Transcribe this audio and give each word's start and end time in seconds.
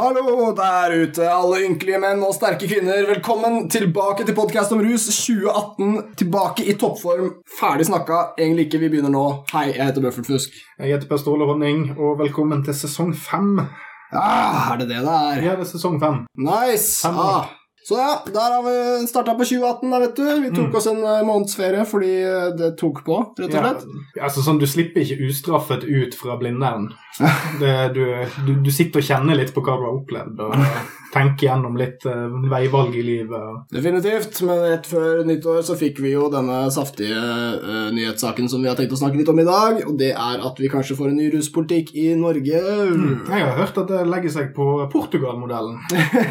Hallo 0.00 0.54
der 0.56 0.94
ute, 1.02 1.26
alle 1.28 1.58
ynkelige 1.66 1.98
menn 2.00 2.22
og 2.24 2.32
sterke 2.32 2.64
kvinner. 2.64 3.02
Velkommen 3.10 3.66
tilbake 3.68 4.24
til 4.24 4.32
podkast 4.38 4.72
om 4.72 4.80
rus 4.80 5.04
2018. 5.12 6.14
Tilbake 6.22 6.64
i 6.64 6.76
toppform. 6.80 7.28
Ferdig 7.58 7.84
snakka. 7.90 8.22
Egentlig 8.38 8.70
ikke. 8.70 8.80
Vi 8.80 8.88
begynner 8.94 9.12
nå. 9.12 9.26
Hei, 9.52 9.66
jeg 9.74 9.90
heter 9.90 10.06
Bøffel 10.06 10.24
Fusk. 10.24 10.56
Jeg 10.78 10.94
heter 10.94 11.10
Per 11.10 11.20
Ståle 11.20 11.44
Honning, 11.50 11.90
og 11.98 12.16
velkommen 12.22 12.64
til 12.64 12.78
sesong 12.80 13.12
fem. 13.12 13.60
Ah, 14.16 14.72
er 14.72 14.80
det 14.80 14.88
det 14.88 15.04
det 15.04 15.18
er? 15.18 15.44
Ja, 15.50 15.58
det 15.60 15.68
er 15.68 15.72
sesong 15.74 16.00
fem. 16.00 16.22
Nice. 16.48 17.02
Fem. 17.04 17.20
Ah. 17.20 17.52
Så 17.90 17.96
ja, 17.98 18.10
der 18.30 18.52
har 18.54 18.62
vi 18.62 19.06
starta 19.10 19.32
på 19.34 19.42
2018, 19.48 19.90
da, 19.90 19.98
vet 20.04 20.14
du. 20.14 20.22
Vi 20.44 20.50
tok 20.54 20.68
Mm. 20.70 20.76
oss 20.78 20.86
en 20.86 21.00
månedsferie 21.00 21.26
måneds 21.26 21.56
ferie 21.58 21.84
fordi 21.90 22.10
eh, 22.22 22.50
det 22.60 22.68
tok 22.78 23.00
på, 23.04 23.16
rett 23.40 23.50
og 23.50 23.56
Ja, 23.58 23.72
slett. 23.72 24.22
altså 24.28 24.44
sånn, 24.46 24.60
Du 24.62 24.66
slipper 24.70 25.02
ikke 25.02 25.26
ustraffet 25.26 25.82
ut 25.88 26.14
fra 26.14 26.36
Blindern. 26.38 26.90
Du, 27.58 27.66
du, 28.46 28.54
du 28.62 28.70
sitter 28.70 29.00
og 29.02 29.08
kjenner 29.10 29.34
litt 29.40 29.50
på 29.56 29.60
hva 29.66 29.74
du 29.80 29.86
har 29.88 29.96
opplevd, 29.98 30.38
og 30.38 30.54
tenker 31.14 31.48
gjennom 31.48 31.78
litt 31.80 32.04
uh, 32.08 32.28
veivalg 32.50 32.96
i 32.96 33.04
livet. 33.06 33.70
Definitivt, 33.74 34.40
men 34.46 34.64
rett 34.66 34.88
før 34.90 35.24
nyttår 35.28 35.62
så 35.66 35.76
fikk 35.78 36.02
vi 36.04 36.14
jo 36.14 36.28
denne 36.32 36.62
saftige 36.74 37.18
uh, 37.18 37.88
nyhetssaken 37.94 38.50
som 38.50 38.62
vi 38.62 38.70
har 38.70 38.78
tenkt 38.78 38.94
å 38.96 39.00
snakke 39.00 39.20
litt 39.20 39.32
om 39.32 39.40
i 39.42 39.48
dag, 39.48 39.82
og 39.86 39.96
det 40.00 40.12
er 40.14 40.44
at 40.46 40.60
vi 40.60 40.70
kanskje 40.72 40.98
får 40.98 41.12
en 41.12 41.18
ny 41.20 41.30
ruspolitikk 41.34 41.94
i 41.98 42.10
Norge. 42.18 42.60
Jeg 42.60 43.46
har 43.46 43.56
hørt 43.58 43.78
at 43.80 43.90
det 43.90 44.04
legger 44.08 44.36
seg 44.36 44.52
på 44.56 44.68
Portugal-modellen. 44.92 45.78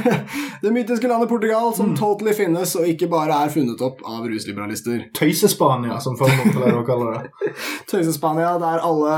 det 0.64 0.76
mytiske 0.76 1.10
landet 1.10 1.32
Portugal 1.32 1.70
Mm. 1.70 1.76
som 1.76 1.96
totally 1.96 2.34
finnes 2.34 2.76
og 2.76 2.88
ikke 2.88 3.10
bare 3.12 3.36
er 3.46 3.52
funnet 3.54 3.82
opp 3.84 4.02
av 4.08 4.26
rusliberalister. 4.30 5.06
Tøysespania, 5.16 6.00
som 6.02 6.18
formål 6.20 6.52
til 6.54 6.62
det 6.62 6.72
kalle 6.72 6.86
kaller 6.90 7.18
det. 7.18 7.54
Tøyse-Spania 7.90 8.54
der 8.62 8.84
alle 8.86 9.18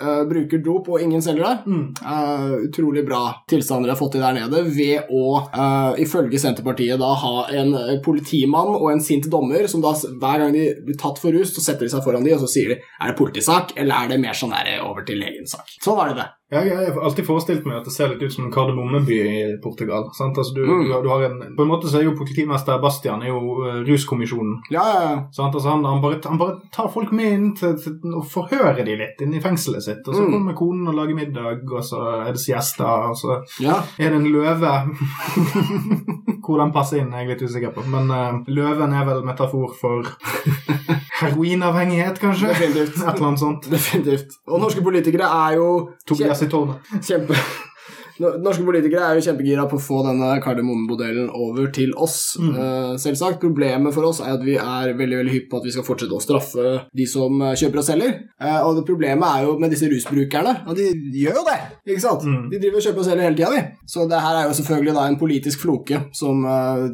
uh, 0.00 0.22
bruker 0.28 0.62
dop 0.64 0.88
og 0.88 1.02
ingen 1.02 1.22
selger 1.22 1.44
det. 1.44 1.56
Mm. 1.70 1.86
Utrolig 2.68 3.04
bra 3.06 3.22
tilstander 3.50 3.88
de 3.88 3.94
har 3.94 4.00
fått 4.00 4.16
til 4.16 4.24
der 4.24 4.36
nede 4.38 4.64
ved 4.74 4.93
å, 5.02 5.24
uh, 5.54 5.92
ifølge 6.00 6.40
Senterpartiet, 6.40 6.98
da 7.00 7.10
ha 7.20 7.32
en 7.54 7.74
eh, 7.78 7.94
politimann 8.04 8.74
og 8.74 8.88
en 8.92 9.02
sint 9.04 9.26
dommer 9.30 9.68
som 9.70 9.82
da 9.84 9.94
hver 9.94 10.42
gang 10.42 10.54
de 10.54 10.68
blir 10.86 10.98
tatt 11.00 11.20
for 11.22 11.34
rus, 11.34 11.52
så 11.54 11.64
setter 11.64 11.86
de 11.86 11.92
seg 11.94 12.04
foran 12.06 12.26
de 12.26 12.34
og 12.36 12.42
så 12.44 12.50
sier 12.50 12.74
de 12.74 12.78
er 12.80 13.10
det 13.10 13.18
politisak 13.18 13.74
eller 13.76 14.04
er 14.04 14.14
det 14.14 14.22
mer 14.22 14.38
sånn 14.38 14.54
der 14.54 14.78
over 14.84 15.06
til 15.06 15.20
legensak. 15.22 15.76
Sånn 15.84 15.98
var 15.98 16.12
det 16.12 16.18
det. 16.22 16.28
Jeg 16.52 16.68
jeg 16.68 16.76
har 16.92 16.98
alltid 17.02 17.24
forestilt 17.26 17.64
meg 17.66 17.78
at 17.80 17.86
det 17.88 17.92
ser 17.94 18.10
litt 18.12 18.20
ut 18.22 18.30
som 18.32 18.44
en 18.44 18.52
kardemommeby 18.52 19.16
i 19.26 19.36
Portugal. 19.64 20.04
Altså, 20.12 20.52
du, 20.54 20.60
Mm. 20.66 21.02
du, 21.02 21.08
har- 21.08 21.24
en, 21.24 21.56
på 21.56 21.62
en 21.64 21.68
måte 21.70 21.88
så 21.88 21.98
er 21.98 22.04
jo 22.04 22.12
politimester 22.18 22.78
Bastian 22.82 23.22
er 23.22 23.28
jo 23.32 23.38
uh, 23.64 23.80
ruskommisjonen. 23.88 24.60
Ja, 24.70 24.84
ja, 24.84 25.00
ja. 25.08 25.16
Altså, 25.48 25.68
han, 25.70 25.84
han, 25.84 26.02
bare, 26.02 26.20
han 26.28 26.38
bare 26.38 26.60
tar 26.70 26.88
folk 26.92 27.12
med 27.12 27.32
inn 27.32 27.48
til, 27.56 27.74
til 27.80 28.14
og 28.14 28.26
forhører 28.30 28.84
de 28.84 28.94
litt 29.00 29.24
inn 29.24 29.34
i 29.34 29.40
fengselet 29.40 29.82
sitt. 29.82 30.04
Og 30.06 30.14
så 30.14 30.22
Mm. 30.22 30.32
kommer 30.32 30.54
konen 30.54 30.88
og 30.88 30.94
lager 30.94 31.14
middag, 31.16 31.64
og 31.72 31.82
så 31.82 32.04
er 32.26 32.32
det 32.32 32.40
siesta, 32.44 32.84
og 33.08 33.16
så 33.16 33.40
ja. 33.64 33.80
er 33.98 34.10
det 34.10 34.20
en 34.20 34.30
løve. 34.32 34.74
Hvor 36.44 36.58
den 36.60 36.72
passer 36.76 37.00
inn, 37.00 37.12
er 37.14 37.24
jeg 37.24 37.28
litt 37.38 37.42
usikker 37.48 37.72
på. 37.72 37.82
Men 37.88 38.10
uh, 38.12 38.44
løven 38.52 38.92
er 38.92 39.06
vel 39.08 39.24
metafor 39.24 39.72
for 39.80 40.04
heroinavhengighet, 41.24 42.18
kanskje? 42.22 42.48
Definitivt. 42.54 42.96
Et 42.96 43.02
eller 43.02 43.28
annet 43.28 43.42
sånt. 43.42 43.70
Definitivt. 43.70 44.36
Og 44.46 44.60
norske 44.62 44.82
politikere 44.84 45.28
er 45.48 45.60
jo 45.60 45.68
Tobias 46.08 46.42
i 46.42 46.50
tårnet. 46.52 46.92
kjempe... 47.02 47.38
Nor- 48.22 48.36
Norske 48.44 48.62
politikere 48.66 49.02
er 49.08 49.18
jo 49.18 49.24
kjempegira 49.26 49.64
på 49.70 49.78
å 49.78 49.82
få 49.82 50.00
denne 50.06 50.28
kardemommemodellen 50.44 51.30
over 51.34 51.70
til 51.74 51.92
oss. 51.98 52.36
Mm. 52.38 52.52
eh, 52.54 52.92
selvsagt. 53.02 53.40
Problemet 53.42 53.94
for 53.96 54.06
oss 54.06 54.20
er 54.22 54.34
at 54.36 54.44
vi 54.46 54.54
er 54.60 54.92
veldig 54.94 55.18
veldig 55.22 55.34
hypp 55.34 55.48
på 55.50 55.58
at 55.60 55.66
vi 55.68 55.74
skal 55.74 55.86
fortsette 55.86 56.14
å 56.14 56.22
straffe 56.22 56.66
de 56.94 57.06
som 57.10 57.42
eh, 57.42 57.54
kjøper 57.58 57.82
og 57.82 57.86
selger. 57.88 58.14
Eh, 58.40 58.60
og 58.62 58.78
det 58.78 58.86
problemet 58.88 59.26
er 59.28 59.48
jo 59.48 59.56
med 59.58 59.74
disse 59.74 59.88
rusbrukerne. 59.90 60.54
Og 60.68 60.78
de 60.78 60.90
gjør 61.24 61.40
jo 61.40 61.46
det! 61.50 61.58
ikke 61.90 62.04
sant? 62.06 62.22
Mm. 62.28 62.48
De 62.52 62.60
driver 62.62 62.78
og 62.80 62.86
kjøper 62.86 63.02
og 63.04 63.08
selger 63.10 63.26
hele 63.28 63.38
tida, 63.38 63.50
de. 63.54 63.88
Så 63.90 64.06
det 64.10 64.22
her 64.24 64.38
er 64.40 64.48
jo 64.48 64.56
selvfølgelig 64.60 64.94
da 64.96 65.06
en 65.10 65.18
politisk 65.20 65.64
floke 65.66 66.00
som 66.16 66.46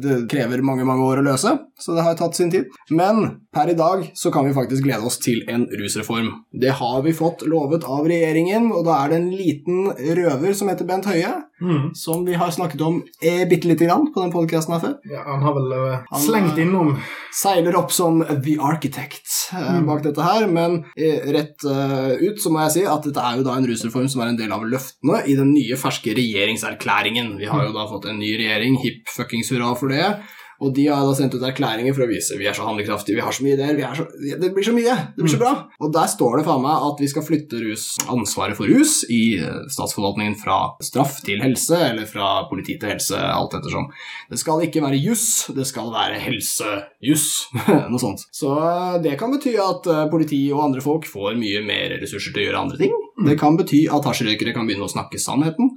det 0.03 0.17
krever 0.31 0.61
mange 0.65 0.83
mange 0.87 1.05
år 1.05 1.21
å 1.21 1.25
løse. 1.29 1.53
Så 1.81 1.95
det 1.95 2.03
har 2.05 2.17
tatt 2.19 2.35
sin 2.37 2.51
tid. 2.53 2.67
Men 2.93 3.23
per 3.55 3.71
i 3.71 3.77
dag 3.77 4.03
så 4.17 4.31
kan 4.33 4.45
vi 4.47 4.53
faktisk 4.55 4.83
glede 4.85 5.07
oss 5.07 5.17
til 5.23 5.41
en 5.51 5.63
rusreform. 5.79 6.29
Det 6.53 6.73
har 6.81 7.01
vi 7.05 7.13
fått 7.15 7.45
lovet 7.49 7.85
av 7.87 8.05
regjeringen, 8.09 8.69
og 8.75 8.85
da 8.87 8.99
er 9.03 9.11
det 9.13 9.19
en 9.21 9.31
liten 9.31 9.87
røver 10.21 10.53
som 10.57 10.69
heter 10.71 10.87
Bent 10.89 11.07
Høie, 11.11 11.37
Mm. 11.61 11.91
som 11.93 12.23
vi 12.25 12.33
har 12.33 12.49
snakket 12.49 12.81
om 12.81 12.95
eh, 13.21 13.43
bitte 13.45 13.67
lite 13.69 13.85
grann 13.85 14.07
på 14.13 14.21
den 14.23 14.31
podkasten 14.33 14.73
her 14.73 14.79
før. 14.81 14.95
Ja, 15.05 15.19
han 15.27 15.43
har 15.45 15.53
vel 15.53 15.67
uh, 15.77 15.99
Han, 16.09 16.21
slengt 16.23 16.55
eh, 16.57 16.63
innom 16.63 16.95
Seiler 17.37 17.77
opp 17.77 17.91
som 17.93 18.23
The 18.25 18.55
Architect 18.57 19.29
eh, 19.53 19.67
Mm. 19.77 19.85
bak 19.85 20.01
dette 20.07 20.25
her, 20.25 20.47
men 20.49 20.79
eh, 20.97 21.21
rett 21.35 21.61
ut 21.61 22.41
så 22.41 22.49
må 22.49 22.63
jeg 22.65 22.73
si 22.79 22.85
at 22.89 23.05
dette 23.05 23.21
er 23.21 23.37
jo 23.37 23.45
da 23.45 23.59
en 23.59 23.67
rusreform 23.69 24.09
som 24.09 24.23
er 24.25 24.31
en 24.33 24.39
del 24.41 24.51
av 24.57 24.65
løftene 24.65 25.21
i 25.29 25.35
den 25.37 25.53
nye, 25.53 25.77
ferske 25.77 26.15
regjeringserklæringen. 26.17 27.35
Vi 27.37 27.45
har 27.51 27.67
jo 27.67 27.73
da 27.77 27.85
fått 27.93 28.09
en 28.09 28.17
ny 28.19 28.33
regjering, 28.41 28.79
hipp 28.81 29.05
fuckings 29.13 29.51
hurra 29.53 29.75
for 29.77 29.93
det. 29.93 30.15
Og 30.61 30.73
de 30.77 30.85
har 30.91 31.01
da 31.01 31.13
sendt 31.17 31.33
ut 31.33 31.45
erklæringer 31.45 31.95
for 31.95 32.05
å 32.05 32.09
vise 32.11 32.37
vi 32.37 32.45
er 32.45 32.55
så 32.55 32.67
handlekraftige, 32.67 33.17
vi 33.17 33.25
har 33.25 33.33
så 33.33 33.45
mye 33.45 33.55
ideer, 33.57 33.73
vi 33.77 33.85
er 33.85 33.97
så, 33.97 34.05
det 34.13 34.51
blir 34.53 34.65
så 34.65 34.73
mye, 34.75 34.93
det 35.15 35.25
blir 35.25 35.33
så 35.33 35.39
bra. 35.41 35.53
Og 35.81 35.93
der 35.95 36.09
står 36.11 36.37
det 36.37 36.45
faen 36.45 36.61
meg 36.61 36.85
at 36.91 37.01
vi 37.01 37.09
skal 37.09 37.25
flytte 37.25 37.61
rus, 37.63 37.87
ansvaret 38.11 38.57
for 38.57 38.69
rus 38.69 39.01
i 39.09 39.39
eh, 39.41 39.63
statsforvaltningen 39.73 40.37
fra 40.37 40.59
straff 40.85 41.19
til 41.25 41.41
helse, 41.41 41.79
eller 41.89 42.05
fra 42.09 42.29
politi 42.51 42.77
til 42.81 42.93
helse, 42.93 43.17
alt 43.17 43.57
ettersom. 43.57 43.89
Det 44.29 44.37
skal 44.41 44.61
ikke 44.67 44.83
være 44.85 45.01
juss, 45.01 45.27
det 45.55 45.65
skal 45.69 45.89
være 45.93 46.21
helsejuss, 46.21 47.27
noe 47.91 48.01
sånt. 48.01 48.27
Så 48.35 48.53
eh, 48.61 48.99
det 49.07 49.17
kan 49.21 49.33
bety 49.33 49.55
at 49.61 49.89
eh, 49.89 50.05
politi 50.13 50.43
og 50.53 50.67
andre 50.67 50.85
folk 50.85 51.09
får 51.09 51.39
mye 51.41 51.65
mer 51.65 51.97
ressurser 52.03 52.35
til 52.35 52.43
å 52.43 52.49
gjøre 52.49 52.65
andre 52.67 52.81
ting. 52.83 52.93
Det 53.21 53.37
kan 53.37 53.57
bety 53.57 53.83
at 53.93 54.05
hasjrøykere 54.07 54.53
kan 54.55 54.65
begynne 54.65 54.87
å 54.87 54.89
snakke 54.89 55.19
sannheten. 55.21 55.67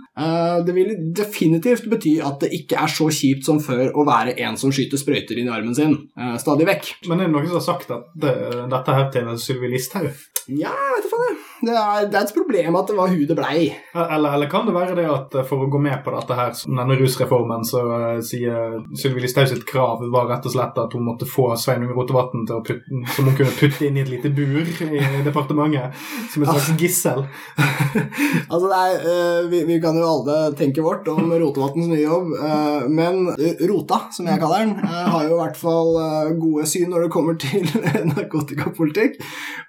Det 0.65 0.73
vil 0.73 0.95
definitivt 1.13 1.85
bety 1.93 2.15
at 2.25 2.39
det 2.41 2.49
ikke 2.57 2.79
er 2.81 2.89
så 2.89 3.11
kjipt 3.13 3.45
som 3.45 3.59
før 3.61 3.91
å 3.93 4.07
være 4.09 4.33
en 4.47 4.57
som 4.57 4.73
skyter 4.75 5.01
sprøyter 5.01 5.41
inn 5.41 5.51
i 5.51 5.55
armen 5.55 5.77
sin, 5.77 5.97
eh, 6.19 6.37
stadig 6.43 6.69
vekk. 6.69 6.93
Men 7.09 7.21
er 7.21 7.29
det 7.29 7.35
noen 7.37 7.51
som 7.51 7.61
har 7.61 7.67
sagt 7.69 7.95
at 7.95 8.13
det, 8.15 8.37
dette 8.73 9.01
her 9.01 9.11
til 9.15 9.35
Sylvi 9.41 9.73
Listhaug? 9.75 10.13
Ja, 10.51 10.75
jeg 10.75 10.97
vet 10.99 11.09
du 11.09 11.13
faen. 11.15 11.44
Det 11.63 11.71
er, 11.71 12.09
det 12.11 12.19
er 12.19 12.27
et 12.27 12.35
problem 12.35 12.77
at 12.79 12.89
det 12.91 12.97
var 12.99 13.13
hun 13.13 13.27
det 13.29 13.37
blei. 13.39 13.59
Eller, 13.95 14.35
eller 14.35 14.51
kan 14.51 14.67
det 14.67 14.75
være 14.75 14.97
det 14.99 15.05
at 15.11 15.37
eh, 15.39 15.47
for 15.47 15.65
å 15.65 15.69
gå 15.71 15.79
med 15.83 16.01
på 16.05 16.13
dette 16.15 16.37
her, 16.37 16.55
denne 16.67 16.97
rusreformen, 16.99 17.63
så 17.67 17.83
eh, 17.95 18.19
sier 18.27 18.81
Sylvi 18.99 19.23
Listhaug 19.23 19.49
sitt 19.51 19.65
krav 19.69 20.03
var 20.13 20.27
rett 20.33 20.49
og 20.49 20.55
slett 20.55 20.81
at 20.83 20.97
hun 20.97 21.07
måtte 21.07 21.29
få 21.31 21.53
Sveinung 21.61 21.95
Rotevatn 21.95 22.45
til 22.49 22.59
å 22.59 22.65
putte, 22.67 23.03
som 23.15 23.31
hun 23.31 23.37
kunne 23.39 23.55
putte 23.55 23.87
inn 23.87 24.01
i 24.01 24.03
et 24.03 24.11
lite 24.11 24.33
bur 24.35 24.65
i 24.65 25.23
departementet, 25.27 25.95
som 26.33 26.45
et 26.45 26.51
slags 26.51 26.73
gissel. 26.81 27.25
Altså, 28.55 28.69
det 28.69 28.79
er, 28.79 29.05
eh, 29.09 29.47
vi, 29.51 29.61
vi 29.69 29.77
kan 29.83 29.97
jo 29.99 30.05
alle 30.07 30.37
tenke 30.59 30.83
vårt 30.85 31.07
om 31.11 31.31
Rotevatns 31.31 31.87
nye 31.91 32.03
jobb, 32.03 32.33
men 32.91 33.31
Rota, 33.69 34.01
som 34.15 34.27
jeg 34.29 34.41
kaller 34.43 34.65
den, 34.65 34.75
har 34.85 35.25
jo 35.27 35.37
i 35.37 35.39
hvert 35.39 35.59
fall 35.59 35.91
gode 36.41 36.67
syn 36.69 36.91
når 36.93 37.07
det 37.07 37.13
kommer 37.15 37.39
til 37.41 37.65
narkotikapolitikk. 38.13 39.17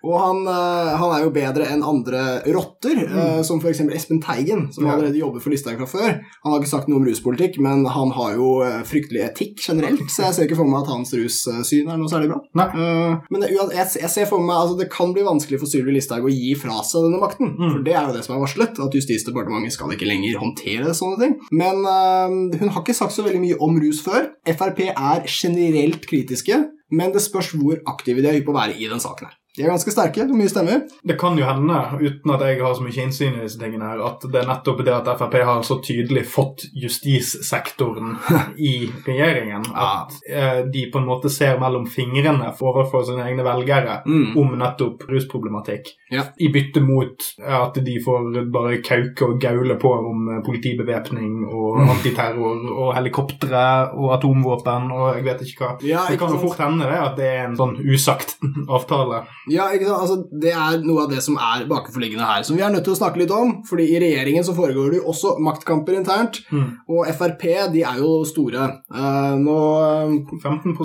Og 0.06 0.18
han, 0.22 0.42
han 0.50 1.16
er 1.16 1.26
jo 1.26 1.34
bedre 1.36 1.70
enn 1.72 1.75
andre 1.84 2.42
rotter, 2.54 2.96
mm. 3.10 3.44
som 3.44 3.60
f.eks. 3.60 3.82
Espen 3.96 4.22
Teigen, 4.24 4.68
som 4.74 4.86
Ja. 4.86 4.94
allerede 4.94 5.18
jobber 5.20 5.40
for 5.44 5.50
Listhaug 5.54 5.78
fra 5.82 5.88
før. 5.90 6.20
Han 6.44 6.54
har 6.54 6.60
ikke 6.62 6.72
sagt 6.72 6.88
noe 6.88 7.02
om 7.02 7.08
ruspolitikk, 7.08 7.60
men 7.60 7.86
han 7.86 8.12
har 8.16 8.36
jo 8.36 8.50
eh, 8.66 8.82
fryktelig 8.88 9.24
etikk 9.26 9.60
generelt, 9.68 10.06
så 10.12 10.28
jeg 10.28 10.38
ser 10.38 10.48
ikke 10.48 10.60
for 10.60 10.70
meg 10.70 10.84
at 10.84 10.92
hans 10.94 11.14
russyn 11.18 11.90
er 11.90 12.00
noe 12.00 12.12
særlig 12.12 12.32
bra. 12.32 12.40
Nei. 12.62 12.68
Eh, 12.76 13.16
men 13.34 13.48
jeg 13.50 14.10
ser 14.12 14.30
for 14.30 14.44
meg 14.44 14.56
altså 14.56 14.78
det 14.80 14.90
kan 14.94 15.14
bli 15.16 15.26
vanskelig 15.26 15.60
for 15.62 15.72
Sylvi 15.72 15.96
Listhaug 15.96 16.28
å 16.28 16.34
gi 16.34 16.54
fra 16.60 16.82
seg 16.86 17.08
denne 17.08 17.22
makten. 17.22 17.56
Mm. 17.56 17.70
For 17.70 17.86
det 17.86 17.96
er 17.96 18.10
jo 18.10 18.16
det 18.18 18.26
som 18.28 18.38
er 18.38 18.44
varslet, 18.46 18.82
at 18.86 19.00
Justisdepartementet 19.00 19.76
skal 19.76 19.94
ikke 19.96 20.10
lenger 20.10 20.40
håndtere 20.42 20.94
sånne 20.96 21.22
ting. 21.22 21.38
Men 21.56 21.84
uh, 21.86 22.60
hun 22.60 22.72
har 22.72 22.82
ikke 22.84 22.98
sagt 22.98 23.16
så 23.16 23.26
veldig 23.26 23.42
mye 23.44 23.60
om 23.66 23.80
rus 23.82 24.02
før. 24.06 24.30
Frp 24.46 24.86
er 24.92 25.26
generelt 25.30 26.06
kritiske, 26.10 26.62
men 26.96 27.16
det 27.16 27.24
spørs 27.26 27.54
hvor 27.58 27.82
aktive 27.90 28.24
de 28.24 28.32
er 28.32 28.46
på 28.46 28.54
å 28.54 28.60
være 28.60 28.78
i 28.78 28.90
den 28.92 29.02
saken 29.02 29.30
her. 29.30 29.38
De 29.56 29.64
er 29.64 29.70
ganske 29.72 29.92
sterke, 29.94 30.26
mye 30.36 30.50
stemmer. 30.52 30.82
Det 31.08 31.16
kan 31.20 31.38
jo 31.40 31.46
hende, 31.48 31.78
uten 32.02 32.32
at 32.36 32.42
jeg 32.44 32.60
har 32.62 32.74
så 32.76 32.84
mye 32.84 33.04
innsyn 33.06 33.38
i 33.40 33.44
disse 33.46 33.60
tingene, 33.62 33.88
her, 33.88 34.02
at 34.04 34.26
det 34.32 34.42
er 34.42 34.50
nettopp 34.50 34.82
det 34.86 34.94
at 34.94 35.08
Frp 35.20 35.38
har 35.48 35.62
så 35.64 35.78
tydelig 35.84 36.26
fått 36.28 36.66
justissektoren 36.76 38.16
i 38.58 38.90
regjeringen, 39.06 39.66
at 39.76 40.14
eh, 40.30 40.60
de 40.72 40.86
på 40.92 41.00
en 41.02 41.08
måte 41.08 41.30
ser 41.32 41.60
mellom 41.62 41.86
fingrene 41.90 42.52
overfor 42.60 43.06
sine 43.08 43.26
egne 43.30 43.46
velgere 43.46 44.02
Mm. 44.06 44.36
om 44.38 44.52
nettopp 44.60 45.04
rusproblematikk, 45.10 45.88
Ja. 46.12 46.24
i 46.40 46.50
bytte 46.54 46.82
mot 46.82 47.24
at 47.42 47.74
de 47.86 47.96
får 48.04 48.46
bare 48.52 48.78
kauke 48.86 49.26
og 49.26 49.40
gaule 49.42 49.76
på 49.82 49.92
om 49.98 50.28
eh, 50.36 50.42
politibevæpning 50.46 51.46
og 51.48 51.80
Mm. 51.80 51.90
antiterror 51.90 52.60
og 52.76 52.94
helikoptre 52.96 53.64
og 53.94 54.14
atomvåpen 54.18 54.92
og 54.92 55.16
jeg 55.16 55.24
vet 55.26 55.42
ikke 55.48 55.66
hva. 55.66 55.72
Ja, 55.84 56.06
det 56.10 56.20
kan 56.20 56.30
jo 56.32 56.38
fort 56.40 56.58
hende 56.60 56.86
det 56.90 57.00
at 57.00 57.16
det 57.18 57.26
er 57.26 57.46
en 57.48 57.58
sånn 57.58 57.76
usagt 57.86 58.38
avtale. 58.70 59.24
Ja, 59.52 59.70
ikke 59.74 59.88
sant? 59.88 60.02
Altså, 60.02 60.18
Det 60.46 60.52
er 60.54 60.80
noe 60.86 61.04
av 61.06 61.10
det 61.12 61.22
som 61.24 61.38
er 61.38 61.66
bakenforliggende 61.70 62.26
her, 62.26 62.44
som 62.44 62.56
vi 62.58 62.64
er 62.66 62.72
nødt 62.74 62.84
til 62.88 62.94
å 62.96 63.00
snakke 63.00 63.18
litt 63.22 63.32
om. 63.32 63.62
fordi 63.66 63.86
i 63.96 64.00
regjeringen 64.00 64.44
så 64.44 64.56
foregår 64.56 64.92
det 64.92 65.00
jo 65.02 65.10
også 65.12 65.36
maktkamper 65.40 65.96
internt, 65.98 66.42
Mm. 66.52 66.78
og 66.90 67.06
Frp 67.16 67.44
de 67.74 67.82
er 67.84 67.98
jo 68.00 68.24
store. 68.26 68.82
Eh, 68.94 69.36
nå 69.38 69.58
15 70.42 70.76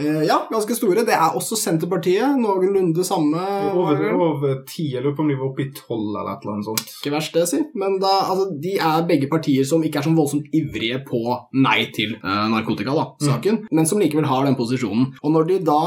eh, 0.00 0.26
Ja, 0.26 0.46
ganske 0.50 0.74
store. 0.76 1.04
Det 1.06 1.14
er 1.14 1.34
også 1.36 1.56
Senterpartiet. 1.56 2.36
Noenlunde 2.38 3.04
samme. 3.04 3.42
Over, 3.74 4.12
over 4.14 4.54
10, 4.66 4.92
jeg 4.94 5.02
lurer 5.02 5.16
på 5.16 5.24
om 5.24 5.28
de 5.28 5.36
var 5.36 5.48
oppe 5.50 5.64
i 5.66 5.70
12 5.72 6.16
eller 6.16 6.32
et 6.32 6.44
eller 6.44 6.54
annet 6.54 6.68
sånt. 6.70 6.94
Ikke 7.00 7.14
verst, 7.14 7.32
det, 7.36 7.46
si. 7.50 7.60
Men 7.74 7.98
da, 8.02 8.12
altså, 8.30 8.48
de 8.62 8.76
er 8.78 9.06
begge 9.08 9.28
partier 9.32 9.66
som 9.68 9.82
ikke 9.86 10.00
er 10.00 10.06
så 10.08 10.14
voldsomt 10.16 10.50
ivrige 10.56 11.02
på 11.06 11.22
nei 11.54 11.86
til 11.96 12.16
eh, 12.16 12.46
narkotika, 12.52 12.94
da, 12.96 13.06
saken, 13.22 13.62
men 13.72 13.86
som 13.88 14.00
likevel 14.02 14.28
har 14.28 14.44
den 14.46 14.56
posisjonen. 14.58 15.12
Og 15.22 15.32
når 15.34 15.48
de 15.50 15.58
da 15.66 15.80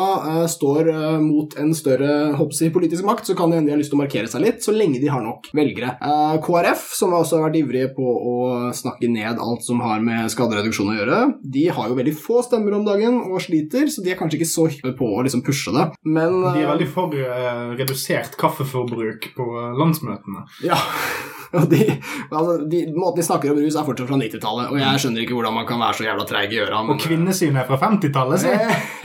eh, 0.44 0.46
står 0.52 0.92
eh, 0.94 1.20
mot 1.24 1.56
en 1.60 1.74
større 1.78 2.19
håper 2.40 2.60
jeg, 2.60 2.74
politisk 2.76 3.08
makt, 3.08 3.30
så 3.30 3.36
kan 3.38 3.52
det 3.52 3.60
hende 3.60 3.72
de 3.72 3.76
har 3.76 3.82
lyst 3.82 3.94
til 3.94 4.00
å 4.00 4.04
markere 4.04 4.30
seg 4.32 4.44
litt, 4.44 4.62
så 4.66 4.74
lenge 4.76 5.02
de 5.02 5.12
har 5.12 5.24
nok 5.24 5.50
velgere. 5.56 5.96
Eh, 6.00 6.36
KrF, 6.46 6.86
som 6.98 7.16
også 7.18 7.40
har 7.40 7.48
vært 7.50 7.60
ivrige 7.62 7.92
på 7.98 8.06
å 8.06 8.38
snakke 8.76 9.10
ned 9.12 9.42
alt 9.42 9.66
som 9.66 9.82
har 9.86 10.04
med 10.04 10.30
skadereduksjon 10.34 10.94
å 10.94 10.98
gjøre, 11.00 11.22
de 11.58 11.66
har 11.76 11.90
jo 11.92 11.98
veldig 12.00 12.16
få 12.18 12.44
stemmer 12.46 12.78
om 12.78 12.86
dagen 12.88 13.22
og 13.26 13.42
sliter, 13.44 13.90
så 13.92 14.06
de 14.06 14.14
er 14.14 14.20
kanskje 14.20 14.40
ikke 14.40 14.52
så 14.52 14.68
hyppe 14.70 14.96
på 15.00 15.10
å 15.16 15.26
liksom 15.26 15.44
pushe 15.46 15.74
det. 15.76 15.90
Men 16.06 16.42
De 16.46 16.56
er 16.56 16.66
eh, 16.66 16.72
veldig 16.74 16.90
for 16.94 17.20
eh, 17.20 17.66
redusert 17.80 18.40
kaffeforbruk 18.40 19.32
på 19.38 19.52
eh, 19.56 19.76
landsmøtene. 19.80 20.48
Ja. 20.66 20.80
De, 21.50 21.82
altså, 22.30 22.58
de, 22.70 22.84
måten 22.94 23.22
de 23.22 23.24
snakker 23.26 23.52
om 23.52 23.58
rus, 23.58 23.74
er 23.74 23.86
fortsatt 23.88 24.10
fra 24.10 24.18
90-tallet, 24.22 24.70
og 24.70 24.78
jeg 24.78 25.02
skjønner 25.02 25.24
ikke 25.24 25.34
hvordan 25.34 25.56
man 25.56 25.66
kan 25.70 25.82
være 25.82 25.98
så 25.98 26.06
jævla 26.06 26.26
treig 26.30 26.54
i 26.54 26.60
øra. 26.62 26.84
Og 26.86 27.00
kvinnesynet 27.02 27.64
er 27.64 27.66
fra 27.66 27.80
50-tallet, 27.82 28.44
si! 28.44 28.52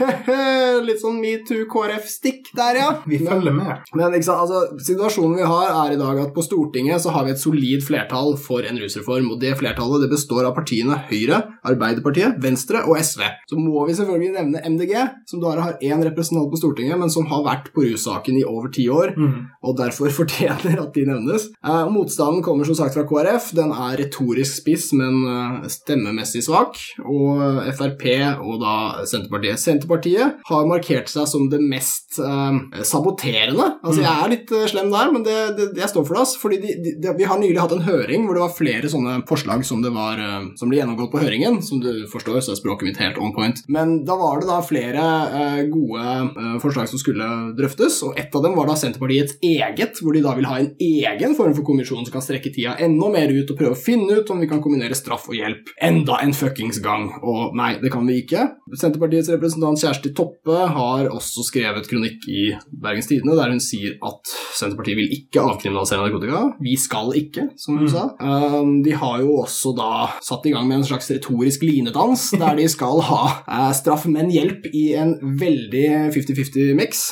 Eh, 0.05 0.77
Litt 0.87 1.01
sånn 1.01 1.17
metoo 1.23 1.65
KrF-stikk 1.71 2.51
der, 2.57 2.77
ja. 2.83 2.89
Vi 3.07 3.19
følger 3.21 3.53
med. 3.55 3.83
Men 3.95 4.15
sant, 4.23 4.41
altså, 4.45 4.77
situasjonen 4.81 5.37
vi 5.39 5.47
har 5.47 5.71
er 5.85 5.95
i 5.95 5.99
dag 5.99 6.19
at 6.25 6.33
på 6.35 6.43
Stortinget 6.45 7.01
så 7.03 7.11
har 7.15 7.25
vi 7.27 7.31
et 7.35 7.41
solid 7.41 7.83
flertall 7.85 8.35
for 8.41 8.65
en 8.65 8.79
rusreform, 8.81 9.31
og 9.33 9.39
det 9.41 9.55
flertallet 9.59 10.05
det 10.05 10.11
består 10.13 10.45
av 10.49 10.55
partiene 10.57 10.97
Høyre, 11.09 11.41
Arbeiderpartiet, 11.67 12.37
Venstre 12.43 12.83
og 12.87 12.97
SV. 12.99 13.23
Så 13.49 13.59
må 13.59 13.85
vi 13.87 13.95
selvfølgelig 13.97 14.33
nevne 14.35 14.61
MDG, 14.73 14.93
som 15.29 15.41
bare 15.43 15.61
har 15.65 15.77
én 15.83 16.03
representant 16.05 16.49
på 16.51 16.59
Stortinget, 16.61 16.97
men 17.01 17.11
som 17.13 17.27
har 17.31 17.43
vært 17.45 17.71
på 17.75 17.85
russaken 17.85 18.39
i 18.41 18.45
over 18.47 18.71
ti 18.73 18.87
år, 18.89 19.13
Mm. 19.15 19.45
og 19.63 19.77
derfor 19.77 20.09
fortjener 20.19 20.79
at 20.81 20.93
de 20.95 21.05
nevnes. 21.07 21.45
Eh, 21.63 21.85
motstanden 21.93 22.41
kommer 22.43 22.65
som 22.67 22.75
sagt 22.75 22.95
fra 22.97 23.03
KrF. 23.07 23.51
Den 23.55 23.71
er 23.71 23.95
retorisk 24.01 24.59
spiss, 24.61 24.89
men 24.97 25.21
eh, 25.29 25.67
stemmemessig 25.71 26.43
svak. 26.45 26.75
Og 27.05 27.39
Frp 27.77 28.03
og 28.41 28.59
da 28.61 28.73
Senterpartiet. 29.07 29.59
Senterpartiet 29.61 30.41
har 30.49 30.67
markert 30.69 31.09
seg 31.11 31.27
som 31.29 31.47
det 31.51 31.61
mest 31.63 32.19
eh, 32.19 32.59
saboterende. 32.95 33.67
Altså, 33.83 34.01
jeg 34.03 34.13
er 34.15 34.31
litt 34.31 34.53
eh, 34.55 34.67
slem 34.71 34.91
der, 34.93 35.11
men 35.13 35.25
det, 35.25 35.37
det, 35.57 35.67
jeg 35.81 35.91
står 35.91 36.07
for 36.07 36.15
det. 36.15 36.23
Altså, 36.25 36.41
Fordi 36.41 36.59
de, 36.63 36.75
de, 36.83 36.95
de, 37.03 37.13
vi 37.19 37.27
har 37.29 37.39
nylig 37.41 37.61
hatt 37.61 37.75
en 37.75 37.85
høring 37.85 38.25
hvor 38.25 38.37
det 38.37 38.45
var 38.45 38.55
flere 38.55 38.91
sånne 38.91 39.17
forslag 39.29 39.65
som, 39.67 39.83
det 39.83 39.91
var, 39.95 40.21
eh, 40.21 40.49
som 40.59 40.71
ble 40.71 40.79
gjennomgått 40.81 41.13
på 41.13 41.21
høringen. 41.23 41.61
Som 41.65 41.81
du 41.83 42.05
forstår, 42.11 42.41
så 42.45 42.55
er 42.55 42.61
språket 42.61 42.89
mitt 42.89 43.01
helt 43.01 43.19
on 43.21 43.33
point. 43.35 43.61
Men 43.71 43.97
da 44.07 44.17
var 44.19 44.41
det 44.41 44.49
da 44.49 44.61
flere 44.65 45.05
eh, 45.41 45.61
gode 45.71 46.05
eh, 46.05 46.57
forslag 46.63 46.89
som 46.91 47.01
skulle 47.01 47.29
drøftes, 47.57 48.01
og 48.07 48.19
ett 48.19 48.35
av 48.35 48.45
dem 48.45 48.57
var 48.57 48.69
da 48.69 48.77
Senterpartiets 48.79 49.39
eget, 49.45 50.01
hvor 50.01 50.15
de 50.15 50.23
da 50.25 50.35
vil 50.37 50.49
ha 50.49 50.59
en 50.61 50.71
egen 50.81 51.35
form 51.37 51.55
for 51.57 51.67
kommisjon 51.67 52.05
som 52.05 52.15
kan 52.15 52.23
strekke 52.25 52.53
tida 52.55 52.75
enda 52.85 53.09
mer 53.11 53.31
ut 53.33 53.51
og 53.51 53.59
prøve 53.59 53.75
å 53.75 53.79
finne 53.79 54.19
ut 54.19 54.31
om 54.31 54.41
vi 54.41 54.49
kan 54.49 54.61
kombinere 54.63 54.97
straff 54.97 55.27
og 55.29 55.37
hjelp 55.37 55.71
enda 55.83 56.19
en 56.23 56.35
fuckings 56.35 56.81
gang. 56.83 57.09
Og 57.25 57.55
nei, 57.57 57.75
det 57.81 57.91
kan 57.93 58.05
vi 58.07 58.19
ikke. 58.23 58.47
Senterpartiets 58.75 59.31
representant 59.33 59.81
Kjersti 59.81 60.13
Toppe 60.15 60.65
har 60.75 61.09
også 61.11 61.45
skrevet 61.45 61.89
kronikk 61.89 62.27
i 62.31 62.45
Bergens 62.85 63.09
Tidende 63.09 63.35
der 63.37 63.51
hun 63.51 63.59
sier 63.63 63.95
at 64.05 64.33
Senterpartiet 64.55 64.97
vil 64.99 65.11
ikke 65.17 65.41
avkriminalisere 65.43 66.05
narkotika. 66.05 66.41
Vi 66.63 66.75
skal 66.79 67.11
ikke, 67.19 67.49
som 67.59 67.77
hun 67.79 67.85
Mm. 67.85 67.91
sa. 67.91 68.03
Um, 68.19 68.71
de 68.85 68.93
har 68.97 69.19
jo 69.21 69.35
også 69.43 69.73
da 69.77 69.89
satt 70.23 70.45
i 70.47 70.53
gang 70.55 70.67
med 70.67 70.77
en 70.79 70.87
slags 70.87 71.09
retorisk 71.11 71.61
linedans, 71.67 72.29
der 72.41 72.55
de 72.57 72.67
skal 72.71 73.01
ha 73.05 73.21
uh, 73.45 73.71
straff, 73.77 74.05
men 74.09 74.31
hjelp 74.33 74.65
i 74.73 74.85
en 74.97 75.15
veldig 75.39 75.85
50-50-mix. 76.15 77.03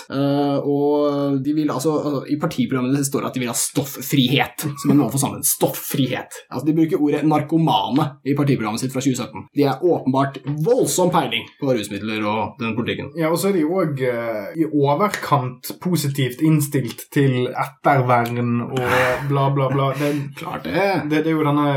og 0.63 1.37
de 1.43 1.53
vil 1.57 1.69
altså, 1.71 1.93
altså 1.99 2.23
I 2.31 2.37
partiprogrammet 2.41 2.95
deres 2.95 3.09
står 3.11 3.23
det 3.25 3.29
at 3.31 3.37
de 3.37 3.43
vil 3.43 3.51
ha 3.51 3.57
stofffrihet, 3.57 4.65
som 4.81 4.91
en 4.93 4.97
mål 5.03 5.11
for 5.13 5.21
sammen. 5.21 5.43
Stofffrihet. 5.45 6.39
Altså, 6.49 6.65
de 6.67 6.75
bruker 6.77 7.01
ordet 7.01 7.23
narkomane 7.27 8.07
i 8.25 8.35
partiprogrammet 8.37 8.81
sitt 8.83 8.93
fra 8.93 9.03
2017. 9.03 9.45
De 9.57 9.65
er 9.67 9.83
åpenbart 9.83 10.39
voldsom 10.65 11.11
peiling 11.13 11.45
på 11.59 11.73
rusmidler 11.75 12.23
og 12.29 12.57
den 12.61 12.75
politikken. 12.77 13.11
Ja, 13.19 13.31
og 13.33 13.39
så 13.41 13.51
er 13.51 13.57
de 13.59 13.65
òg 13.67 14.01
i 14.59 14.67
overkant 14.69 15.52
positivt 15.81 16.41
innstilt 16.45 17.05
til 17.13 17.47
ettervern 17.49 18.61
og 18.65 18.79
bla, 19.29 19.49
bla, 19.55 19.67
bla. 19.71 19.89
Det, 19.97 20.11
Klart 20.39 20.63
det. 20.67 20.73
det, 21.09 21.23
det 21.25 21.31
er 21.31 21.37
jo 21.37 21.43
denne, 21.47 21.67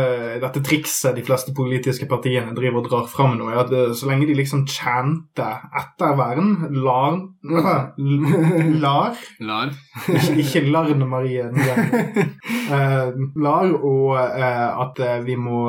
dette 0.42 0.62
trikset 0.66 1.16
de 1.16 1.24
fleste 1.26 1.54
politiske 1.56 2.08
partiene 2.10 2.54
driver 2.56 2.82
og 2.82 2.88
drar 2.90 3.06
fram 3.10 3.36
nå, 3.38 3.50
at 3.54 3.72
eh, 3.72 3.92
så 3.96 4.08
lenge 4.10 4.26
de 4.30 4.34
liksom 4.38 4.66
chanter 4.70 5.66
ettervern, 5.76 6.54
lar 6.82 7.20
Lar 7.46 9.14
Lar. 9.40 9.70
Ikke, 10.10 10.32
ikke 10.42 10.62
Larne 10.66 11.06
Marie. 11.06 11.44
Eh, 12.66 13.10
lar 13.38 13.68
og 13.76 14.16
eh, 14.18 14.80
at 14.82 14.98
vi 15.26 15.36
må 15.38 15.60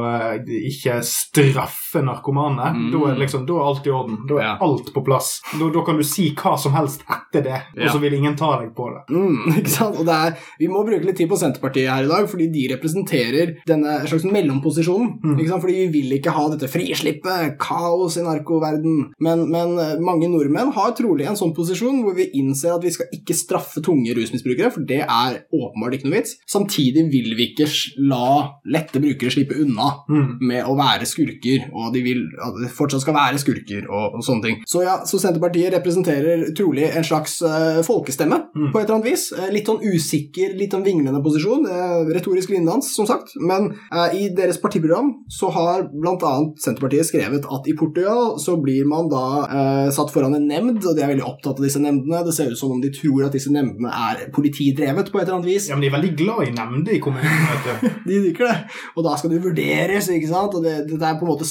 ikke 0.48 0.98
straffe 1.06 2.01
narkomane. 2.06 2.71
Mm. 2.74 2.88
Da, 2.95 3.12
liksom, 3.21 3.45
da 3.50 3.59
er 3.59 3.68
alt 3.69 3.86
i 3.89 3.94
orden. 3.94 4.18
Da 4.30 4.39
er 4.39 4.45
Ja. 4.48 4.56
alt 4.63 4.89
på 4.95 5.04
plass. 5.06 5.36
Da, 5.59 5.69
da 5.74 5.83
kan 5.86 5.98
du 6.00 6.04
si 6.07 6.30
hva 6.38 6.56
som 6.59 6.74
helst 6.77 7.04
etter 7.06 7.44
det, 7.45 7.62
og 7.77 7.83
Ja. 7.86 7.96
Så 7.97 8.01
vil 8.03 8.15
ingen 8.19 8.38
ta 8.38 8.51
deg 8.61 8.71
på 8.77 8.88
det. 8.94 9.03
Mm, 9.09 9.57
ikke 9.63 9.73
sant? 9.73 9.97
Og 9.97 10.05
det 10.07 10.15
er, 10.15 10.35
vi 10.61 10.69
må 10.71 10.83
bruke 10.85 11.07
litt 11.09 11.17
tid 11.17 11.29
på 11.31 11.39
Senterpartiet 11.41 11.89
her 11.89 12.05
i 12.05 12.11
dag, 12.11 12.27
fordi 12.29 12.47
de 12.53 12.67
representerer 12.75 13.55
denne 13.67 13.97
slags 14.07 14.27
mellomposisjonen. 14.29 15.15
Mm. 15.23 15.35
Ikke 15.39 15.49
sant? 15.51 15.63
Fordi 15.65 15.77
vi 15.79 15.88
vil 15.97 16.15
ikke 16.17 16.33
ha 16.35 16.45
dette 16.53 16.69
frislippet, 16.71 17.57
kaos 17.61 18.17
i 18.21 18.25
narkoverden. 18.25 18.97
Men, 19.23 19.45
men 19.51 19.75
eh, 19.81 19.95
mange 20.03 20.29
nordmenn 20.31 20.71
har 20.77 20.94
trolig 20.97 21.27
en 21.27 21.38
sånn 21.39 21.55
posisjon 21.57 22.03
hvor 22.05 22.15
vi 22.17 22.29
innser 22.39 22.75
at 22.77 22.85
vi 22.85 22.94
skal 22.94 23.09
ikke 23.15 23.35
straffe 23.38 23.81
tunge 23.85 24.13
rusmisbrukere, 24.17 24.71
for 24.73 24.85
det 24.88 25.01
er 25.03 25.41
åpenbart 25.53 25.97
ikke 25.97 26.09
noe 26.09 26.19
vits. 26.19 26.38
Samtidig 26.49 27.07
vil 27.13 27.33
vi 27.38 27.49
ikke 27.51 27.67
la 28.07 28.53
lette 28.69 29.01
brukere 29.03 29.33
slippe 29.33 29.57
unna 29.63 29.88
Mm. 30.07 30.38
med 30.47 30.65
å 30.67 30.73
være 30.77 31.05
skurker, 31.07 31.67
og 31.75 31.94
de 31.95 32.01
vil 32.05 32.19
at 32.44 32.55
det 32.61 32.69
fortsatt 32.75 33.01
skal 33.03 33.15
være 33.15 33.39
skurker 33.41 33.88
og, 33.89 34.17
og 34.19 34.23
sånne 34.25 34.44
ting. 34.44 34.57
Så 34.69 34.83
ja, 34.85 34.97
så 35.07 35.19
Senterpartiet 35.21 35.73
representerer 35.73 36.45
trolig 36.57 36.85
en 36.92 37.06
slags 37.07 37.37
eh, 37.45 37.80
folkestemme 37.87 38.37
Mm. 38.57 38.71
på 38.73 38.79
et 38.79 38.85
eller 38.87 38.95
annet 38.97 39.09
vis. 39.11 39.23
Eh, 39.37 39.49
litt 39.53 39.67
sånn 39.69 39.81
usikker, 39.85 40.53
litt 40.57 40.71
sånn 40.73 40.83
vinglende 40.85 41.21
posisjon. 41.23 41.65
eh, 41.67 42.09
retorisk 42.15 42.49
linedans, 42.49 42.87
som 42.95 43.06
sagt. 43.06 43.33
Men 43.39 43.67
eh, 43.94 44.15
i 44.17 44.29
deres 44.35 44.57
partiprogram 44.61 45.11
så 45.29 45.49
har 45.53 45.83
bl.a. 45.94 46.31
Senterpartiet 46.57 47.06
skrevet 47.06 47.45
at 47.45 47.67
i 47.69 47.75
Portugal 47.77 48.37
så 48.41 48.56
blir 48.61 48.85
man 48.89 49.09
da 49.11 49.23
eh, 49.47 49.91
satt 49.94 50.11
foran 50.13 50.35
en 50.35 50.47
nemnd, 50.49 50.79
og 50.85 50.95
de 50.97 51.03
er 51.06 51.11
veldig 51.13 51.25
opptatt 51.27 51.59
av 51.59 51.65
disse 51.67 51.79
nemndene. 51.81 52.23
Det 52.25 52.33
ser 52.33 52.49
ut 52.51 52.57
som 52.59 52.71
om 52.73 52.81
de 52.81 52.89
tror 52.95 53.25
at 53.27 53.35
disse 53.37 53.51
nemndene 53.53 53.91
er 53.94 54.25
politidrevet 54.35 55.11
på 55.11 55.19
et 55.21 55.27
eller 55.27 55.37
annet 55.39 55.51
vis. 55.51 55.69
Ja, 55.69 55.75
men 55.77 55.85
de 55.85 55.91
er 55.91 55.97
veldig 55.99 56.13
glad 56.17 56.47
i 56.47 56.56
nemnder 56.57 56.94
i 56.97 56.99
kommunen. 57.03 57.45
vet 57.51 57.67
du. 57.67 57.89
De 58.07 58.19
liker 58.23 58.47
det. 58.47 58.57
Og 58.97 59.03
da 59.06 59.15
skal 59.19 59.29
det 59.33 59.44
vurderes, 59.44 60.07
ikke 60.09 60.29
sant. 60.31 60.56
Og 60.57 60.63
det, 60.63 60.75
det 60.89 60.97
er 61.03 61.17
på 61.19 61.27
en 61.27 61.31
måte 61.33 61.45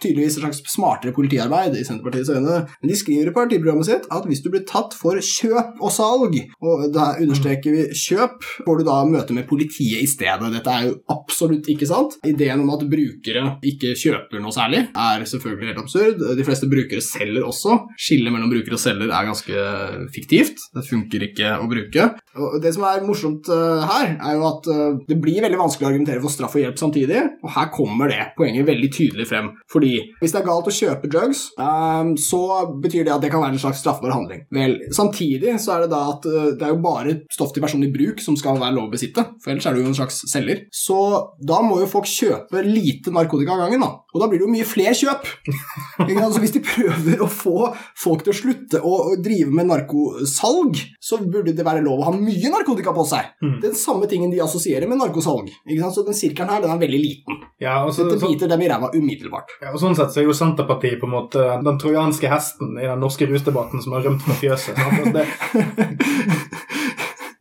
tydeligvis 0.00 0.36
et 0.38 0.42
slags 0.44 0.60
smartere 0.72 1.12
politiarbeid 1.16 1.74
i 1.76 1.84
Senterpartiets 1.84 2.30
øyne. 2.32 2.60
Men 2.80 2.88
de 2.92 2.96
skriver 2.96 3.28
i 3.30 3.34
partiprogrammet 3.34 3.86
sitt 3.88 4.06
at 4.10 4.24
hvis 4.30 4.42
du 4.44 4.50
blir 4.54 4.64
tatt 4.68 4.94
for 4.96 5.18
kjøp 5.20 5.59
og 5.80 5.92
salg, 5.94 6.36
og 6.60 6.86
da 6.94 7.12
understreker 7.20 7.74
vi 7.74 7.86
kjøp, 7.96 8.46
får 8.66 8.80
du 8.80 8.86
da 8.88 8.98
møte 9.08 9.36
med 9.36 9.48
politiet 9.48 10.02
i 10.02 10.08
stedet. 10.10 10.52
Dette 10.54 10.74
er 10.74 10.88
jo 10.88 10.96
absolutt 11.12 11.68
ikke 11.72 11.88
sant. 11.88 12.18
Ideen 12.26 12.62
om 12.64 12.72
at 12.74 12.86
brukere 12.90 13.44
ikke 13.66 13.94
kjøper 13.98 14.42
noe 14.42 14.54
særlig, 14.54 14.86
er 14.90 15.26
selvfølgelig 15.28 15.72
helt 15.72 15.82
absurd. 15.84 16.24
De 16.38 16.46
fleste 16.46 16.70
brukere 16.70 17.04
selger 17.04 17.46
også. 17.46 17.78
Skillet 18.00 18.34
mellom 18.34 18.52
bruker 18.52 18.76
og 18.76 18.82
selger 18.82 19.10
er 19.10 19.28
ganske 19.30 19.66
fiktivt. 20.14 20.66
Det 20.74 20.86
funker 20.86 21.26
ikke 21.30 21.54
å 21.60 21.68
bruke. 21.70 22.08
Og 22.38 22.60
det 22.62 22.70
som 22.76 22.84
er 22.86 23.02
morsomt 23.02 23.48
eh, 23.50 23.86
her, 23.90 24.12
er 24.14 24.36
jo 24.36 24.44
at 24.46 24.68
eh, 24.70 24.98
det 25.08 25.16
blir 25.22 25.42
veldig 25.42 25.58
vanskelig 25.58 25.86
å 25.86 25.90
argumentere 25.90 26.22
for 26.22 26.30
straff 26.32 26.54
og 26.54 26.62
hjelp 26.62 26.78
samtidig, 26.78 27.22
og 27.42 27.54
her 27.56 27.70
kommer 27.74 28.12
det 28.12 28.20
poenget 28.36 28.68
veldig 28.68 28.90
tydelig 28.94 29.26
frem. 29.26 29.50
Fordi 29.70 29.92
hvis 30.20 30.34
det 30.34 30.40
er 30.42 30.46
galt 30.46 30.70
å 30.70 30.74
kjøpe 30.74 31.10
drugs, 31.10 31.48
eh, 31.58 32.12
så 32.22 32.42
betyr 32.84 33.08
det 33.08 33.14
at 33.16 33.24
det 33.24 33.32
kan 33.32 33.42
være 33.42 33.56
en 33.56 33.62
slags 33.64 33.82
straffbar 33.82 34.14
handling. 34.14 34.44
Vel, 34.54 34.76
samtidig 34.94 35.56
så 35.62 35.74
er 35.74 35.84
det 35.84 35.92
da 35.94 36.04
at 36.12 36.28
det 36.60 36.66
er 36.66 36.74
jo 36.74 36.82
bare 36.84 37.16
stoff 37.32 37.54
til 37.54 37.64
personlig 37.64 37.90
bruk 37.94 38.22
som 38.22 38.38
skal 38.38 38.60
være 38.60 38.76
lov 38.78 38.90
å 38.90 38.94
besitte, 38.94 39.26
for 39.42 39.52
ellers 39.52 39.66
er 39.66 39.74
du 39.74 39.82
jo 39.82 39.90
en 39.90 39.98
slags 39.98 40.22
selger. 40.30 40.62
Så 40.74 41.00
da 41.42 41.58
må 41.66 41.80
jo 41.82 41.90
folk 41.90 42.06
kjøpe 42.10 42.62
lite 42.66 43.14
narkotika 43.14 43.56
av 43.56 43.64
gangen, 43.64 43.82
da. 43.82 43.90
Og 44.10 44.22
da 44.22 44.30
blir 44.30 44.40
det 44.40 44.46
jo 44.46 44.52
mye 44.52 44.66
flere 44.66 44.94
kjøp. 44.96 45.26
altså, 46.06 46.40
hvis 46.42 46.54
de 46.54 46.62
prøver 46.64 47.22
å 47.22 47.30
få 47.30 47.70
folk 47.98 48.24
til 48.26 48.32
å 48.32 48.38
slutte 48.38 48.80
å 48.86 48.94
drive 49.22 49.54
med 49.54 49.70
narkosalg, 49.70 50.78
så 51.02 51.20
burde 51.22 51.54
det 51.56 51.66
være 51.66 51.84
lov 51.84 52.02
å 52.02 52.08
ha 52.08 52.14
mye 52.22 52.50
narkotika 52.52 52.92
på 52.96 53.04
seg. 53.08 53.30
Mm. 53.42 53.56
Den 53.64 53.74
samme 53.78 54.06
tingen 54.10 54.30
de 54.32 54.40
assosierer 54.44 54.86
med 54.90 54.98
narkosalg. 55.00 55.48
Ikke 55.66 55.80
sant? 55.82 55.94
Så 55.98 56.04
den 56.06 56.14
sirkelen 56.18 56.52
her 56.54 56.60
den 56.64 56.70
er 56.74 56.80
veldig 56.82 57.00
liten. 57.02 57.40
Ja, 57.60 57.78
så, 57.92 58.04
Dette 58.08 58.20
så, 58.22 58.28
biter 58.30 58.48
dem 58.48 58.62
i 58.64 58.68
ræva 58.70 58.90
umiddelbart. 58.94 59.56
ja, 59.60 59.72
og 59.74 59.80
sånn 59.82 59.96
sett 59.98 60.14
så 60.14 60.22
er 60.22 60.28
jo 60.30 60.36
Senterpartiet 60.36 61.00
på 61.00 61.08
en 61.10 61.16
måte 61.16 61.44
den 61.64 61.78
trojanske 61.82 62.30
hesten 62.32 62.76
i 62.80 62.86
den 62.88 63.00
norske 63.04 63.28
rusdebatten 63.28 63.82
som 63.84 63.92
har 63.98 64.06
rømt 64.08 64.22
fra 64.24 64.36
fjøset. 64.40 64.78
Altså 64.80 65.12
det, 65.18 65.26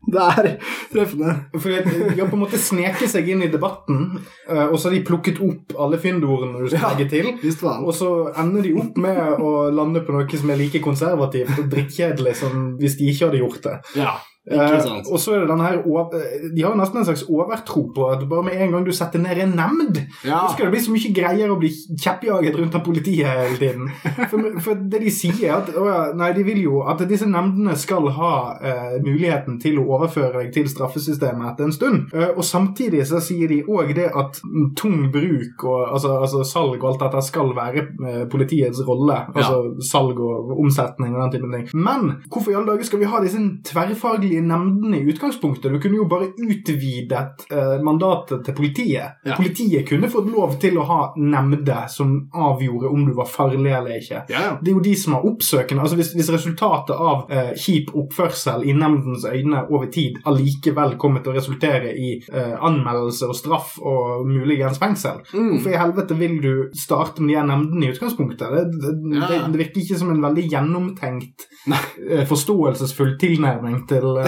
Det 0.09 0.17
er 0.17 0.47
treffende. 0.89 1.33
For 1.61 1.69
De 1.69 2.15
har 2.17 2.29
på 2.31 2.37
en 2.37 2.41
måte 2.41 2.57
sneket 2.57 3.11
seg 3.11 3.27
inn 3.29 3.43
i 3.45 3.49
debatten, 3.53 4.07
eh, 4.49 4.63
og 4.65 4.79
så 4.79 4.89
har 4.89 4.95
de 4.97 5.03
plukket 5.05 5.37
opp 5.45 5.75
alle 5.77 5.99
fyndordene 6.01 6.63
du 6.63 6.69
skal 6.71 6.81
Ja. 6.81 6.89
legge 6.95 7.09
til. 7.11 7.51
Faen. 7.59 7.85
Og 7.85 7.93
så 7.93 8.09
ender 8.35 8.63
de 8.65 8.73
opp 8.81 8.97
med 8.97 9.19
å 9.37 9.69
lande 9.69 10.01
på 10.01 10.15
noe 10.15 10.25
som 10.37 10.49
er 10.49 10.57
like 10.57 10.81
konservativt 10.81 11.59
og 11.59 11.69
drittkjedelig 11.69 12.35
som 12.41 12.77
hvis 12.79 12.97
de 12.97 13.11
ikke 13.11 13.29
hadde 13.29 13.43
gjort 13.43 13.61
det. 13.61 13.75
Ja, 14.01 14.15
ikke 14.49 14.79
Eh, 14.79 15.11
og 15.11 15.19
så 15.21 15.33
er 15.35 15.43
det 15.43 15.49
denne 15.51 15.65
her 15.65 15.77
eh, 15.83 16.45
De 16.55 16.63
har 16.63 16.71
jo 16.73 16.79
nesten 16.79 16.99
en 17.01 17.05
slags 17.05 17.23
overtro 17.29 17.83
på 17.93 18.05
at 18.09 18.23
bare 18.29 18.43
med 18.47 18.61
en 18.61 18.71
gang 18.73 18.85
du 18.85 18.91
setter 18.95 19.21
ned 19.21 19.37
en 19.43 19.53
nemnd, 19.57 19.99
Ja. 20.25 20.47
så 20.47 20.53
skal 20.55 20.65
det 20.65 20.71
bli 20.73 20.81
så 20.85 20.93
mye 20.93 21.11
greier 21.13 21.51
å 21.53 21.57
bli 21.59 21.69
kjeppjaget 21.69 22.57
rundt 22.57 22.75
av 22.75 22.83
politiet 22.85 23.27
hele 23.29 23.57
tiden. 23.59 23.89
For, 24.31 24.59
for 24.63 24.81
det 24.89 25.01
de 25.03 25.11
sier, 25.13 25.37
er 25.49 25.55
at 25.59 25.69
å 25.77 25.85
Nei, 26.19 26.31
de 26.35 26.43
vil 26.43 26.61
jo 26.63 26.81
at 26.89 27.01
disse 27.09 27.27
nemndene 27.29 27.75
skal 27.79 28.07
ha 28.15 28.31
eh, 28.61 28.97
muligheten 29.03 29.59
til 29.61 29.79
å 29.79 29.85
overføre 29.97 30.41
deg 30.41 30.51
til 30.55 30.67
straffesystemet 30.71 31.51
etter 31.51 31.67
en 31.67 31.75
stund. 31.75 32.13
Eh, 32.15 32.31
og 32.35 32.43
samtidig 32.45 33.05
så 33.09 33.21
sier 33.23 33.51
de 33.51 33.61
òg 33.69 33.93
det 33.97 34.09
at 34.17 34.39
tung 34.79 35.09
bruk 35.13 35.63
og 35.69 35.93
altså, 35.95 36.15
altså 36.23 36.43
salg 36.47 36.79
og 36.81 36.89
alt 36.91 37.03
dette 37.05 37.23
skal 37.29 37.53
være 37.57 37.85
eh, 37.85 38.23
politiets 38.31 38.81
rolle. 38.87 39.21
Altså 39.35 39.75
salg 39.85 40.19
og 40.23 40.53
omsetning 40.59 41.15
og 41.15 41.21
den 41.27 41.35
typen 41.37 41.55
ting. 41.55 41.69
Men 41.77 42.09
hvorfor 42.29 42.53
i 42.53 42.57
alle 42.59 42.73
dager 42.73 42.89
skal 42.89 43.03
vi 43.03 43.09
ha 43.11 43.21
disse 43.23 43.41
tverrfaglige 43.69 44.38
nemndene 44.41 44.99
i 44.99 45.07
utgangspunktet? 45.11 45.71
Du 45.73 45.79
kunne 45.81 45.99
jo 45.99 46.07
bare 46.09 46.31
utvidet 46.37 47.45
eh, 47.51 47.75
mandatet 47.83 48.43
til 48.45 48.55
politiet. 48.57 49.19
Ja. 49.25 49.35
Politiet 49.37 49.87
kunne 49.89 50.09
fått 50.11 50.29
lov 50.31 50.57
til 50.61 50.77
å 50.79 50.85
ha 50.89 50.99
nemnder 51.17 51.87
som 51.91 52.15
avgjorde 52.33 52.89
om 52.89 53.05
du 53.07 53.13
var 53.17 53.29
farlig 53.29 53.71
eller 53.71 53.97
ikke. 53.99 54.23
Ja, 54.29 54.43
ja. 54.45 54.51
Det 54.61 54.71
er 54.71 54.77
jo 54.77 54.83
de 54.85 54.95
som 54.95 55.15
har 55.17 55.25
oppsøkende 55.27 55.83
altså 55.83 55.97
Hvis, 55.99 56.13
hvis 56.15 56.29
resultatet 56.31 56.95
av 56.95 57.31
eh, 57.31 57.51
kjip 57.59 57.91
oppførsel 57.97 58.63
i 58.69 58.73
nemndens 58.77 59.25
øyne 59.25 59.65
over 59.69 59.89
tid 59.91 60.19
allikevel 60.29 60.95
kommer 61.01 61.23
til 61.23 61.33
å 61.33 61.37
resultere 61.39 61.91
i 61.97 62.11
eh, 62.31 62.55
anmeldelse 62.55 63.27
og 63.29 63.35
straff 63.37 63.75
og 63.81 64.25
muligens 64.27 64.79
fengsel, 64.79 65.19
Mm. 65.33 65.49
hvorfor 65.51 65.71
i 65.73 65.77
helvete 65.79 66.15
vil 66.17 66.35
du 66.41 66.53
starte 66.77 67.21
med 67.21 67.35
de 67.35 67.43
nemndene 67.47 67.85
i 67.85 67.91
utgangspunktet? 67.93 68.49
Det, 68.51 68.63
det, 68.81 68.93
det, 69.29 69.39
det 69.53 69.59
virker 69.59 69.81
ikke 69.81 69.97
som 69.99 70.11
en 70.13 70.21
veldig 70.23 70.45
gjennomtenkt, 70.51 71.45
eh, 71.69 72.23
forståelsesfull 72.29 73.15
tilnærming 73.21 73.83
til 73.89 74.18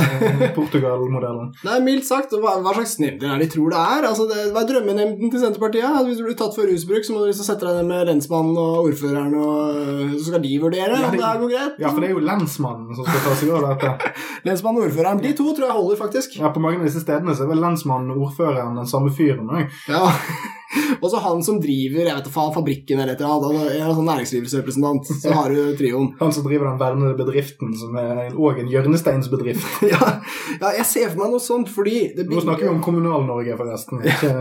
Portugal-modellen. 0.56 1.52
Nei, 1.68 1.78
mildt 1.86 2.06
sagt, 2.08 2.34
hva, 2.38 2.58
hva 2.64 2.74
slags 2.76 2.98
nemnder 3.02 3.34
er 3.34 3.42
det 3.42 3.48
de 3.50 3.54
tror 3.56 3.74
det 3.74 3.80
er? 3.82 4.08
Altså, 4.10 4.28
det, 4.30 4.46
hva 4.54 4.64
er 4.64 4.70
drømmenemnden 4.72 5.32
til 5.34 5.42
Senterpartiet? 5.44 5.88
Altså, 5.88 6.08
hvis 6.12 6.22
du 6.22 6.26
blir 6.28 6.38
tatt 6.40 6.56
for 6.58 6.70
rusbruk, 6.70 7.06
så 7.08 7.16
må 7.16 7.24
du 7.24 7.30
liksom 7.32 7.48
sette 7.48 7.68
deg 7.68 7.80
ned 7.82 7.90
med 7.92 8.12
lensmannen 8.12 8.60
og 8.62 8.88
ordføreren, 8.92 9.36
og 9.42 10.16
så 10.18 10.24
skal 10.30 10.44
de 10.46 10.54
vurdere 10.62 10.92
Ja, 10.96 11.02
om 11.08 11.12
det- 11.12 11.20
det 11.22 11.28
her 11.28 11.42
går 11.44 11.54
greit. 11.56 11.80
Ja, 11.82 11.90
for 11.92 12.00
det 12.06 12.10
er 12.12 12.16
jo 12.16 12.26
lensmannen 12.32 12.96
som 12.96 13.06
skal 13.10 13.26
ta 13.26 13.36
seg 13.42 13.54
av 13.58 13.68
dette. 13.70 14.14
Lensmannen 14.48 14.82
og 14.82 14.88
ordføreren, 14.90 15.22
de 15.24 15.34
to 15.38 15.50
tror 15.54 15.68
jeg 15.68 15.78
holder, 15.80 16.00
faktisk. 16.02 16.40
Ja, 16.40 16.50
På 16.56 16.64
mange 16.64 16.80
av 16.82 16.88
disse 16.90 17.04
stedene 17.04 17.36
så 17.38 17.46
er 17.46 17.52
vel 17.54 17.62
lensmannen 17.64 18.12
og 18.16 18.28
ordføreren 18.30 18.76
den 18.82 18.90
samme 18.90 19.12
fyren 19.16 19.50
òg. 19.52 19.70
Ja. 19.92 20.08
Og 21.02 21.08
så 21.12 21.22
han 21.24 21.42
som 21.46 21.60
driver 21.62 22.06
jeg 22.06 22.16
vet 22.16 22.28
ikke, 22.30 22.46
fabrikken 22.56 23.02
eller 23.02 23.16
et 23.16 23.24
eller 23.24 23.56
annet, 23.56 23.96
sånn 23.98 24.10
næringslivsrepresentant, 24.10 25.12
så 25.24 25.36
har 25.36 25.54
du 25.54 25.76
trioen. 25.80 26.12
Han 26.22 26.34
som 26.36 26.46
driver 26.46 26.70
den 26.70 26.80
vernede 26.82 27.18
bedriften, 27.20 27.74
som 27.78 27.96
er 28.00 28.36
òg 28.36 28.62
en 28.64 28.72
hjørnesteinsbedrift. 28.72 29.68
Ja, 29.92 29.98
ja, 30.62 30.70
jeg 30.78 30.86
ser 30.88 31.10
for 31.12 31.24
meg 31.24 31.34
noe 31.34 31.44
sånt, 31.44 31.70
fordi 31.72 32.12
det 32.16 32.28
Nå 32.30 32.44
snakker 32.44 32.68
vi 32.68 32.72
om 32.72 32.80
Kommunal-Norge, 32.84 33.58
forresten. 33.60 34.04
Ikke, 34.08 34.34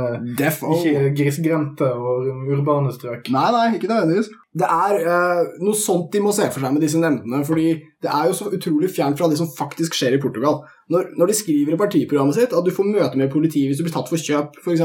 ikke 0.77 1.11
grisgrendte 1.17 1.89
og 1.97 2.29
urbane 2.55 2.93
strøk. 2.95 3.33
Nei, 3.35 3.49
nei, 3.55 3.65
ikke 3.79 3.91
nødvendigvis. 3.91 4.31
Det 4.61 4.67
er 4.67 5.01
uh, 5.07 5.43
noe 5.65 5.79
sånt 5.79 6.11
de 6.15 6.23
må 6.23 6.35
se 6.37 6.47
for 6.51 6.63
seg 6.63 6.77
med 6.77 6.85
disse 6.85 7.01
nemndene, 7.01 7.43
fordi 7.47 7.73
det 8.01 8.11
er 8.11 8.29
jo 8.31 8.37
så 8.37 8.49
utrolig 8.49 8.89
fjernt 8.93 9.19
fra 9.21 9.29
det 9.29 9.37
som 9.41 9.49
faktisk 9.53 9.97
skjer 9.97 10.17
i 10.17 10.21
Portugal. 10.23 10.63
Når, 10.91 11.13
når 11.21 11.31
de 11.31 11.35
skriver 11.39 11.75
i 11.75 11.79
partiprogrammet 11.79 12.35
sitt 12.35 12.55
at 12.57 12.67
du 12.67 12.73
får 12.75 12.89
møte 12.89 13.19
med 13.21 13.31
politiet 13.31 13.71
hvis 13.71 13.79
du 13.79 13.85
blir 13.87 13.95
tatt 13.95 14.09
for 14.11 14.19
kjøp, 14.19 14.57
f.eks. 14.59 14.83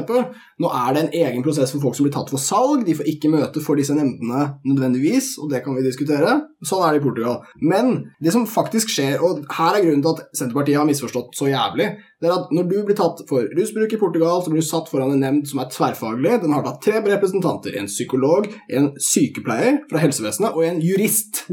Nå 0.62 0.70
er 0.70 0.90
det 0.94 1.02
en 1.02 1.16
egen 1.22 1.46
prosess 1.46 1.74
for 1.74 1.82
folk 1.82 1.98
som 1.98 2.06
blir 2.06 2.14
tatt 2.14 2.30
for 2.30 2.42
salg, 2.42 2.84
de 2.86 2.94
får 2.98 3.10
ikke 3.10 3.32
møte 3.34 3.64
for 3.64 3.80
disse 3.80 3.96
nemndene 3.96 4.60
nødvendigvis, 4.68 5.34
og 5.42 5.50
det 5.54 5.64
kan 5.66 5.78
vi 5.78 5.86
diskutere. 5.88 6.36
Sånn 6.66 6.84
er 6.86 6.94
det 6.94 7.02
i 7.02 7.06
Portugal. 7.06 7.40
Men 7.64 7.96
det 8.22 8.36
som 8.36 8.46
faktisk 8.50 8.92
skjer, 8.94 9.18
og 9.24 9.48
her 9.58 9.80
er 9.80 9.88
grunnen 9.88 10.04
til 10.06 10.14
at 10.14 10.38
Senterpartiet 10.38 10.82
har 10.82 10.90
misforstått 10.90 11.34
så 11.40 11.50
jævlig, 11.50 11.90
det 12.22 12.30
er 12.30 12.36
at 12.38 12.54
når 12.56 12.70
du 12.70 12.78
blir 12.88 12.98
tatt 12.98 13.26
for 13.30 13.50
rusbruk 13.58 13.92
i 13.96 14.00
Portugal, 14.02 14.44
så 14.44 14.54
blir 14.54 14.64
du 14.64 14.68
satt 14.68 14.92
foran 14.92 15.16
en 15.16 15.26
nemnd 15.26 15.50
som 15.50 15.64
er 15.64 15.72
tverrfaglig. 15.74 16.38
Den 16.44 16.54
har 16.56 16.64
da 16.66 16.76
tre 16.82 17.02
representanter. 17.04 17.76
En 17.80 17.90
psykolog, 17.90 18.48
en 18.70 18.92
sykepleier 19.02 19.82
fra 19.90 20.02
helsevesenet 20.06 20.56
og 20.56 20.66
en 20.68 20.80
jurist. 20.84 21.46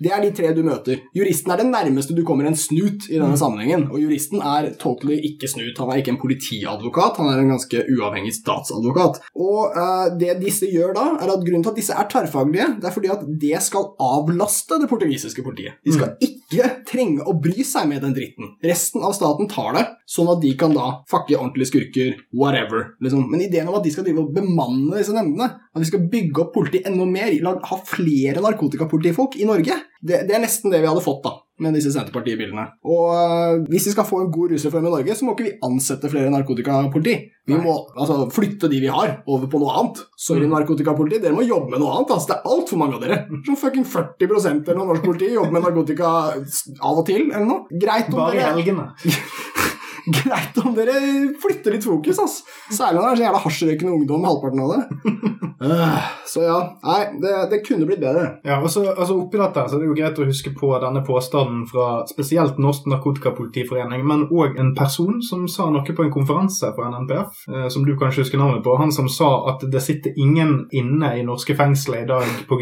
Det 0.00 0.12
er 0.12 0.24
de 0.24 0.34
tre 0.36 0.52
du 0.56 0.64
møter. 0.66 0.99
Juristen 1.16 1.52
er 1.52 1.60
det 1.60 1.68
nærmeste 1.70 2.14
du 2.16 2.22
kommer 2.26 2.48
en 2.48 2.58
snut 2.58 3.08
i 3.10 3.18
denne 3.18 3.38
sammenhengen. 3.38 3.88
Og 3.90 4.02
juristen 4.02 4.42
er 4.42 4.70
totally 4.80 5.18
ikke 5.30 5.50
snut. 5.50 5.78
Han 5.80 5.92
er 5.92 6.02
ikke 6.02 6.14
en 6.14 6.20
politiadvokat, 6.22 7.20
han 7.20 7.30
er 7.32 7.42
en 7.42 7.52
ganske 7.54 7.84
uavhengig 7.94 8.34
statsadvokat. 8.36 9.20
Og 9.38 9.76
uh, 9.76 10.06
det 10.20 10.38
disse 10.42 10.68
gjør 10.70 10.94
da, 10.96 11.06
er 11.20 11.32
at 11.34 11.44
grunnen 11.46 11.64
til 11.66 11.72
at 11.72 11.80
disse 11.80 11.96
er 11.96 12.08
tverrfaglige, 12.10 12.68
det 12.80 12.90
er 12.90 12.94
fordi 12.94 13.12
at 13.12 13.24
det 13.42 13.62
skal 13.64 13.90
avlaste 14.00 14.80
det 14.82 14.90
portugisiske 14.90 15.44
politiet. 15.46 15.80
De 15.86 15.94
skal 15.94 16.14
ikke 16.24 16.70
trenge 16.88 17.26
å 17.26 17.36
bry 17.40 17.64
seg 17.66 17.88
med 17.90 18.04
den 18.04 18.14
dritten. 18.16 18.54
Resten 18.64 19.04
av 19.06 19.14
staten 19.16 19.50
tar 19.50 19.74
det, 19.76 19.84
sånn 20.10 20.30
at 20.32 20.42
de 20.42 20.52
kan 20.58 20.74
da 20.74 20.88
fakke 21.10 21.38
ordentlige 21.38 21.70
skurker, 21.72 22.16
whatever. 22.36 22.94
Liksom. 23.02 23.26
Men 23.30 23.44
ideen 23.46 23.70
om 23.70 23.78
at 23.78 23.86
de 23.86 23.92
skal 23.94 24.06
drive 24.06 24.24
og 24.24 24.34
bemanne 24.34 24.98
disse 24.98 25.14
nemndene, 25.14 25.52
at 25.70 25.84
vi 25.84 25.90
skal 25.90 26.06
bygge 26.10 26.44
opp 26.44 26.54
politiet 26.56 26.88
enda 26.90 27.06
mer, 27.08 27.30
ha 27.70 27.80
flere 27.86 28.42
narkotikapolitifolk 28.44 29.38
i 29.40 29.48
Norge, 29.48 29.76
det, 30.00 30.24
det 30.28 30.34
er 30.36 30.42
nesten 30.42 30.72
det 30.72 30.80
vi 30.82 30.88
hadde 30.88 31.02
fått 31.04 31.22
da, 31.26 31.34
med 31.60 31.74
disse 31.76 31.90
Senterparti-bildene. 31.92 32.62
Og 32.88 33.10
øh, 33.12 33.64
hvis 33.68 33.90
vi 33.90 33.92
skal 33.92 34.06
få 34.08 34.22
en 34.22 34.30
god 34.32 34.54
rusreform 34.54 34.86
i 34.88 34.92
Norge, 34.94 35.16
så 35.18 35.26
må 35.26 35.34
ikke 35.34 35.48
vi 35.48 35.58
ansette 35.66 36.08
flere 36.12 36.32
narkotikapoliti. 36.32 37.16
Vi 37.50 37.56
Nei. 37.56 37.60
må 37.64 37.74
altså, 37.98 38.16
flytte 38.32 38.70
de 38.70 38.80
vi 38.80 38.88
har, 38.92 39.18
over 39.28 39.50
på 39.50 39.60
noe 39.60 39.74
annet. 39.80 40.00
Sorry, 40.16 40.46
Mm. 40.46 40.54
narkotikapoliti, 40.54 41.20
dere 41.20 41.36
må 41.36 41.44
jobbe 41.44 41.74
med 41.74 41.82
noe 41.82 41.98
annet. 41.98 42.14
Altså. 42.16 42.30
Det 42.32 42.36
er 42.38 42.54
altfor 42.54 42.80
mange 42.80 42.96
av 42.96 43.04
dere. 43.04 43.20
Sånn 43.44 43.60
fucking 43.60 43.84
40 43.84 44.68
eller 44.70 44.78
noe 44.80 44.90
norsk 44.94 45.04
politi 45.04 45.32
jobber 45.34 45.56
med 45.58 45.66
narkotika 45.68 46.14
av 46.80 47.00
og 47.02 47.06
til, 47.08 47.28
eller 47.28 47.48
noe. 47.48 47.80
Greit 47.82 48.08
om 48.14 48.20
Bare 48.22 48.40
i 48.40 48.46
helgene. 48.46 48.88
Greit 50.06 50.60
om 50.64 50.74
dere 50.76 50.96
flytter 51.42 51.76
litt 51.76 51.86
fokus, 51.86 52.22
ass. 52.22 52.40
Særlig 52.70 53.00
når 53.00 53.06
det 53.06 53.12
er 53.12 53.20
så 53.20 53.26
jævla 53.26 53.44
hasjrøykende 53.44 53.96
ungdom, 53.98 54.26
halvparten 54.28 54.64
av 54.64 54.74
det. 54.74 55.40
Øh, 55.60 55.96
så 56.26 56.40
ja, 56.40 56.58
nei, 56.84 57.00
det, 57.20 57.32
det 57.50 57.58
kunne 57.66 57.84
blitt 57.84 58.00
bedre. 58.00 58.38
Ja, 58.46 58.60
og 58.62 58.70
så 58.72 58.86
altså 58.94 59.18
Oppi 59.20 59.36
dette 59.36 59.66
så 59.68 59.76
er 59.76 59.82
det 59.82 59.90
jo 59.90 59.96
greit 59.98 60.20
å 60.20 60.28
huske 60.28 60.54
på 60.56 60.70
denne 60.80 61.02
påstanden 61.04 61.66
fra 61.68 61.88
spesielt 62.08 62.56
Norsk 62.62 62.86
Narkotikapolitiforening, 62.88 64.06
men 64.08 64.24
òg 64.32 64.56
en 64.60 64.72
person 64.78 65.18
som 65.24 65.44
sa 65.52 65.68
noe 65.68 65.84
på 65.84 66.06
en 66.06 66.12
konferanse 66.14 66.70
for 66.76 66.88
NNPF, 66.88 67.42
eh, 67.52 67.66
som 67.72 67.84
du 67.84 67.92
kanskje 68.00 68.24
husker 68.24 68.40
navnet 68.40 68.64
på. 68.64 68.78
Han 68.80 68.94
som 68.94 69.10
sa 69.12 69.28
at 69.52 69.66
det 69.68 69.82
sitter 69.84 70.16
ingen 70.16 70.62
inne 70.72 71.12
i 71.18 71.26
norske 71.26 71.56
fengsler 71.58 72.06
i 72.06 72.08
dag 72.08 72.24
pga. 72.48 72.58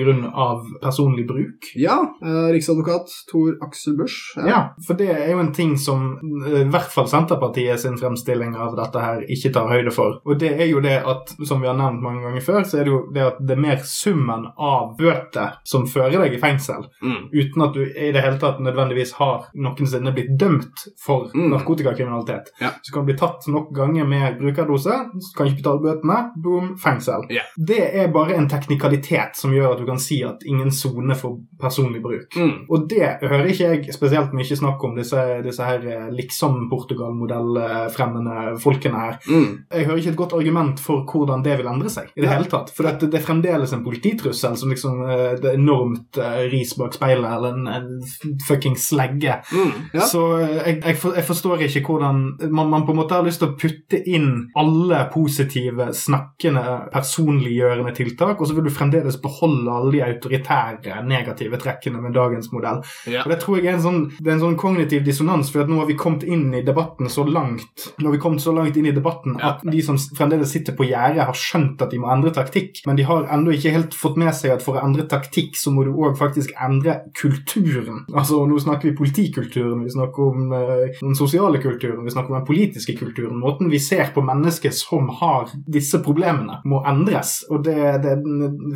personlig 0.83 1.27
bruk. 1.29 1.71
Ja, 1.79 2.01
eh, 2.23 2.51
riksadvokat 2.55 3.15
Tor 3.31 3.59
Aksel 3.63 3.97
Busch. 3.99 4.35
Ja, 4.37 4.75
for 4.87 4.99
det 4.99 5.11
er 5.13 5.33
jo 5.33 5.39
en 5.43 5.53
ting 5.55 5.77
som 5.79 6.19
eh, 6.47 6.65
i 6.65 6.71
hvert 6.71 6.91
fall 6.91 7.07
Senterpartiet 7.29 7.81
sin 7.81 7.97
fremstilling 7.99 8.55
av 8.57 8.77
dette 8.79 9.01
her 9.03 9.21
ikke 9.29 9.51
tar 9.53 9.69
høyde 9.69 9.93
for. 9.93 10.19
Og 10.25 10.39
det 10.41 10.53
er 10.61 10.67
jo 10.71 10.81
det 10.81 10.97
at, 11.07 11.33
som 11.47 11.61
vi 11.61 11.69
har 11.69 11.77
nevnt 11.77 12.01
mange 12.03 12.23
ganger 12.25 12.41
før, 12.45 12.63
så 12.65 12.79
er 12.81 12.85
det 12.89 12.93
jo 12.93 13.01
det 13.15 13.23
at 13.27 13.39
det 13.45 13.57
er 13.57 13.61
mer 13.61 13.83
summen 13.85 14.47
av 14.59 14.95
bøter 14.99 15.59
som 15.69 15.87
fører 15.87 16.23
deg 16.25 16.35
i 16.35 16.41
fengsel, 16.43 16.87
Mm. 17.03 17.29
uten 17.33 17.63
at 17.63 17.75
du 17.75 17.83
i 17.85 18.13
det 18.13 18.23
hele 18.25 18.39
tatt 18.39 18.59
nødvendigvis 18.61 19.13
har 19.19 19.47
noensinne 19.55 20.13
blitt 20.15 20.37
dømt 20.41 20.87
for 21.05 21.29
Mm. 21.35 21.51
narkotikakriminalitet. 21.53 22.53
Ja. 22.61 22.71
Så 22.83 22.93
kan 22.95 23.03
du 23.07 23.13
bli 23.13 23.19
tatt 23.19 23.47
nok 23.49 23.73
ganger 23.75 24.05
med 24.07 24.39
brukerdose, 24.39 24.95
så 25.21 25.37
kan 25.37 25.47
ikke 25.47 25.63
betale 25.63 25.81
bøtene, 25.83 26.31
boom, 26.43 26.77
fengsel. 26.79 27.27
Ja. 27.31 27.43
Det 27.57 27.95
er 27.95 28.09
bare 28.13 28.35
en 28.37 28.49
teknikalitet 28.49 29.37
som 29.37 29.53
gjør 29.53 29.73
at 29.73 29.79
du 29.79 29.87
kan 29.87 29.99
si 29.99 30.23
at 30.25 30.43
ingen 30.47 30.71
sone 30.71 31.15
for 31.15 31.39
personlig 31.61 32.03
bruk. 32.03 32.29
Mm. 32.37 32.67
Og 32.71 32.89
det 32.89 33.19
hører 33.23 33.47
ikke 33.53 33.69
jeg 33.69 33.95
spesielt 33.95 34.33
mye 34.33 34.45
snakk 34.57 34.83
om, 34.85 34.97
disse, 34.97 35.43
disse 35.45 35.63
her 35.65 35.79
eh, 35.87 36.09
modellfremmende 37.19 38.59
folkene 38.63 38.99
her. 39.03 39.19
Mm. 39.29 39.49
Jeg 39.73 39.87
hører 39.87 40.01
ikke 40.03 40.13
et 40.15 40.21
godt 40.21 40.33
argument 40.39 40.81
for 40.83 41.05
hvordan 41.09 41.43
det 41.45 41.57
vil 41.59 41.67
endre 41.71 41.91
seg. 41.93 42.11
i 42.17 42.21
Det 42.21 42.29
Ja. 42.29 42.37
hele 42.37 42.49
tatt. 42.51 42.71
For 42.75 42.83
det, 42.85 43.11
det 43.11 43.21
er 43.21 43.27
fremdeles 43.27 43.73
en 43.73 43.85
polititrussel 43.85 44.57
som 44.57 44.71
liksom 44.71 45.03
eh, 45.09 45.35
det 45.41 45.53
er 45.53 45.59
enormt 45.59 46.19
eh, 46.19 46.49
ris 46.53 46.75
bak 46.79 46.95
speilet, 46.95 47.29
eller 47.31 47.55
en, 47.55 47.67
en 47.67 48.39
fucking 48.47 48.77
slegge. 48.77 49.39
Mm. 49.53 49.73
Ja. 49.95 50.01
Så 50.07 50.23
eh, 50.41 50.57
jeg, 50.67 50.83
jeg, 50.85 50.97
for, 50.97 51.15
jeg 51.19 51.25
forstår 51.25 51.65
ikke 51.69 51.85
hvordan 51.89 52.23
man, 52.51 52.71
man 52.71 52.87
på 52.87 52.93
en 52.95 53.01
måte 53.03 53.15
har 53.19 53.27
lyst 53.27 53.41
til 53.43 53.51
å 53.53 53.57
putte 53.59 54.01
inn 54.09 54.49
alle 54.59 55.03
positive, 55.13 55.91
snakkende, 55.95 56.65
personliggjørende 56.93 57.95
tiltak, 57.97 58.41
og 58.41 58.47
så 58.49 58.55
vil 58.57 58.69
du 58.69 58.75
fremdeles 58.75 59.19
beholde 59.23 59.73
alle 59.73 59.93
de 59.97 60.03
autoritære, 60.07 61.03
negative 61.09 61.59
trekkene 61.61 62.01
med 62.03 62.15
dagens 62.17 62.51
modell. 62.53 62.83
Ja. 63.09 63.23
Og 63.25 63.31
Det 63.33 63.41
tror 63.43 63.59
jeg 63.59 63.67
er 63.73 63.79
en 63.79 63.85
sånn, 63.85 64.01
det 64.19 64.31
er 64.31 64.37
en 64.37 64.45
sånn 64.45 64.59
kognitiv 64.61 65.05
dissonans, 65.07 65.51
for 65.53 65.69
nå 65.69 65.81
har 65.83 65.89
vi 65.89 65.97
kommet 65.99 66.25
inn 66.29 66.49
i 66.55 66.63
debatten 66.67 67.08
så 67.13 67.25
langt 67.29 67.89
når 68.03 68.15
vi 68.15 68.21
kommet 68.23 68.43
så 68.43 68.53
langt 68.55 68.77
inn 68.79 68.89
i 68.89 68.95
debatten 68.95 69.39
at 69.45 69.63
de 69.67 69.83
som 69.85 69.99
fremdeles 69.99 70.53
sitter 70.53 70.77
på 70.77 70.87
gjerdet, 70.89 71.25
har 71.29 71.37
skjønt 71.37 71.83
at 71.85 71.93
de 71.93 72.01
må 72.01 72.11
endre 72.13 72.33
taktikk, 72.35 72.83
men 72.87 72.99
de 72.99 73.07
har 73.09 73.29
ennå 73.35 73.55
ikke 73.55 73.75
helt 73.75 73.97
fått 73.97 74.19
med 74.21 74.35
seg 74.37 74.55
at 74.55 74.65
for 74.65 74.79
å 74.79 74.85
endre 74.85 75.07
taktikk, 75.09 75.57
så 75.59 75.73
må 75.75 75.85
du 75.87 75.93
òg 75.95 76.19
faktisk 76.19 76.55
endre 76.61 77.01
kulturen. 77.19 78.05
Altså, 78.13 78.41
Nå 78.49 78.59
snakker 78.63 78.91
vi 78.91 78.97
politikulturen, 78.99 79.85
vi 79.85 79.93
snakker 79.93 80.31
om 80.31 80.55
eh, 80.57 81.01
den 81.01 81.17
sosiale 81.19 81.61
kulturen, 81.63 82.05
vi 82.07 82.15
snakker 82.15 82.35
om 82.35 82.39
den 82.41 82.49
politiske 82.49 82.97
kulturen. 82.99 83.39
Måten 83.41 83.71
vi 83.73 83.81
ser 83.83 84.13
på 84.15 84.25
mennesker 84.25 84.73
som 84.75 85.11
har 85.21 85.53
disse 85.67 86.01
problemene, 86.05 86.61
må 86.69 86.81
endres. 86.89 87.43
Og 87.53 87.65
det, 87.67 87.79
det, 88.05 88.17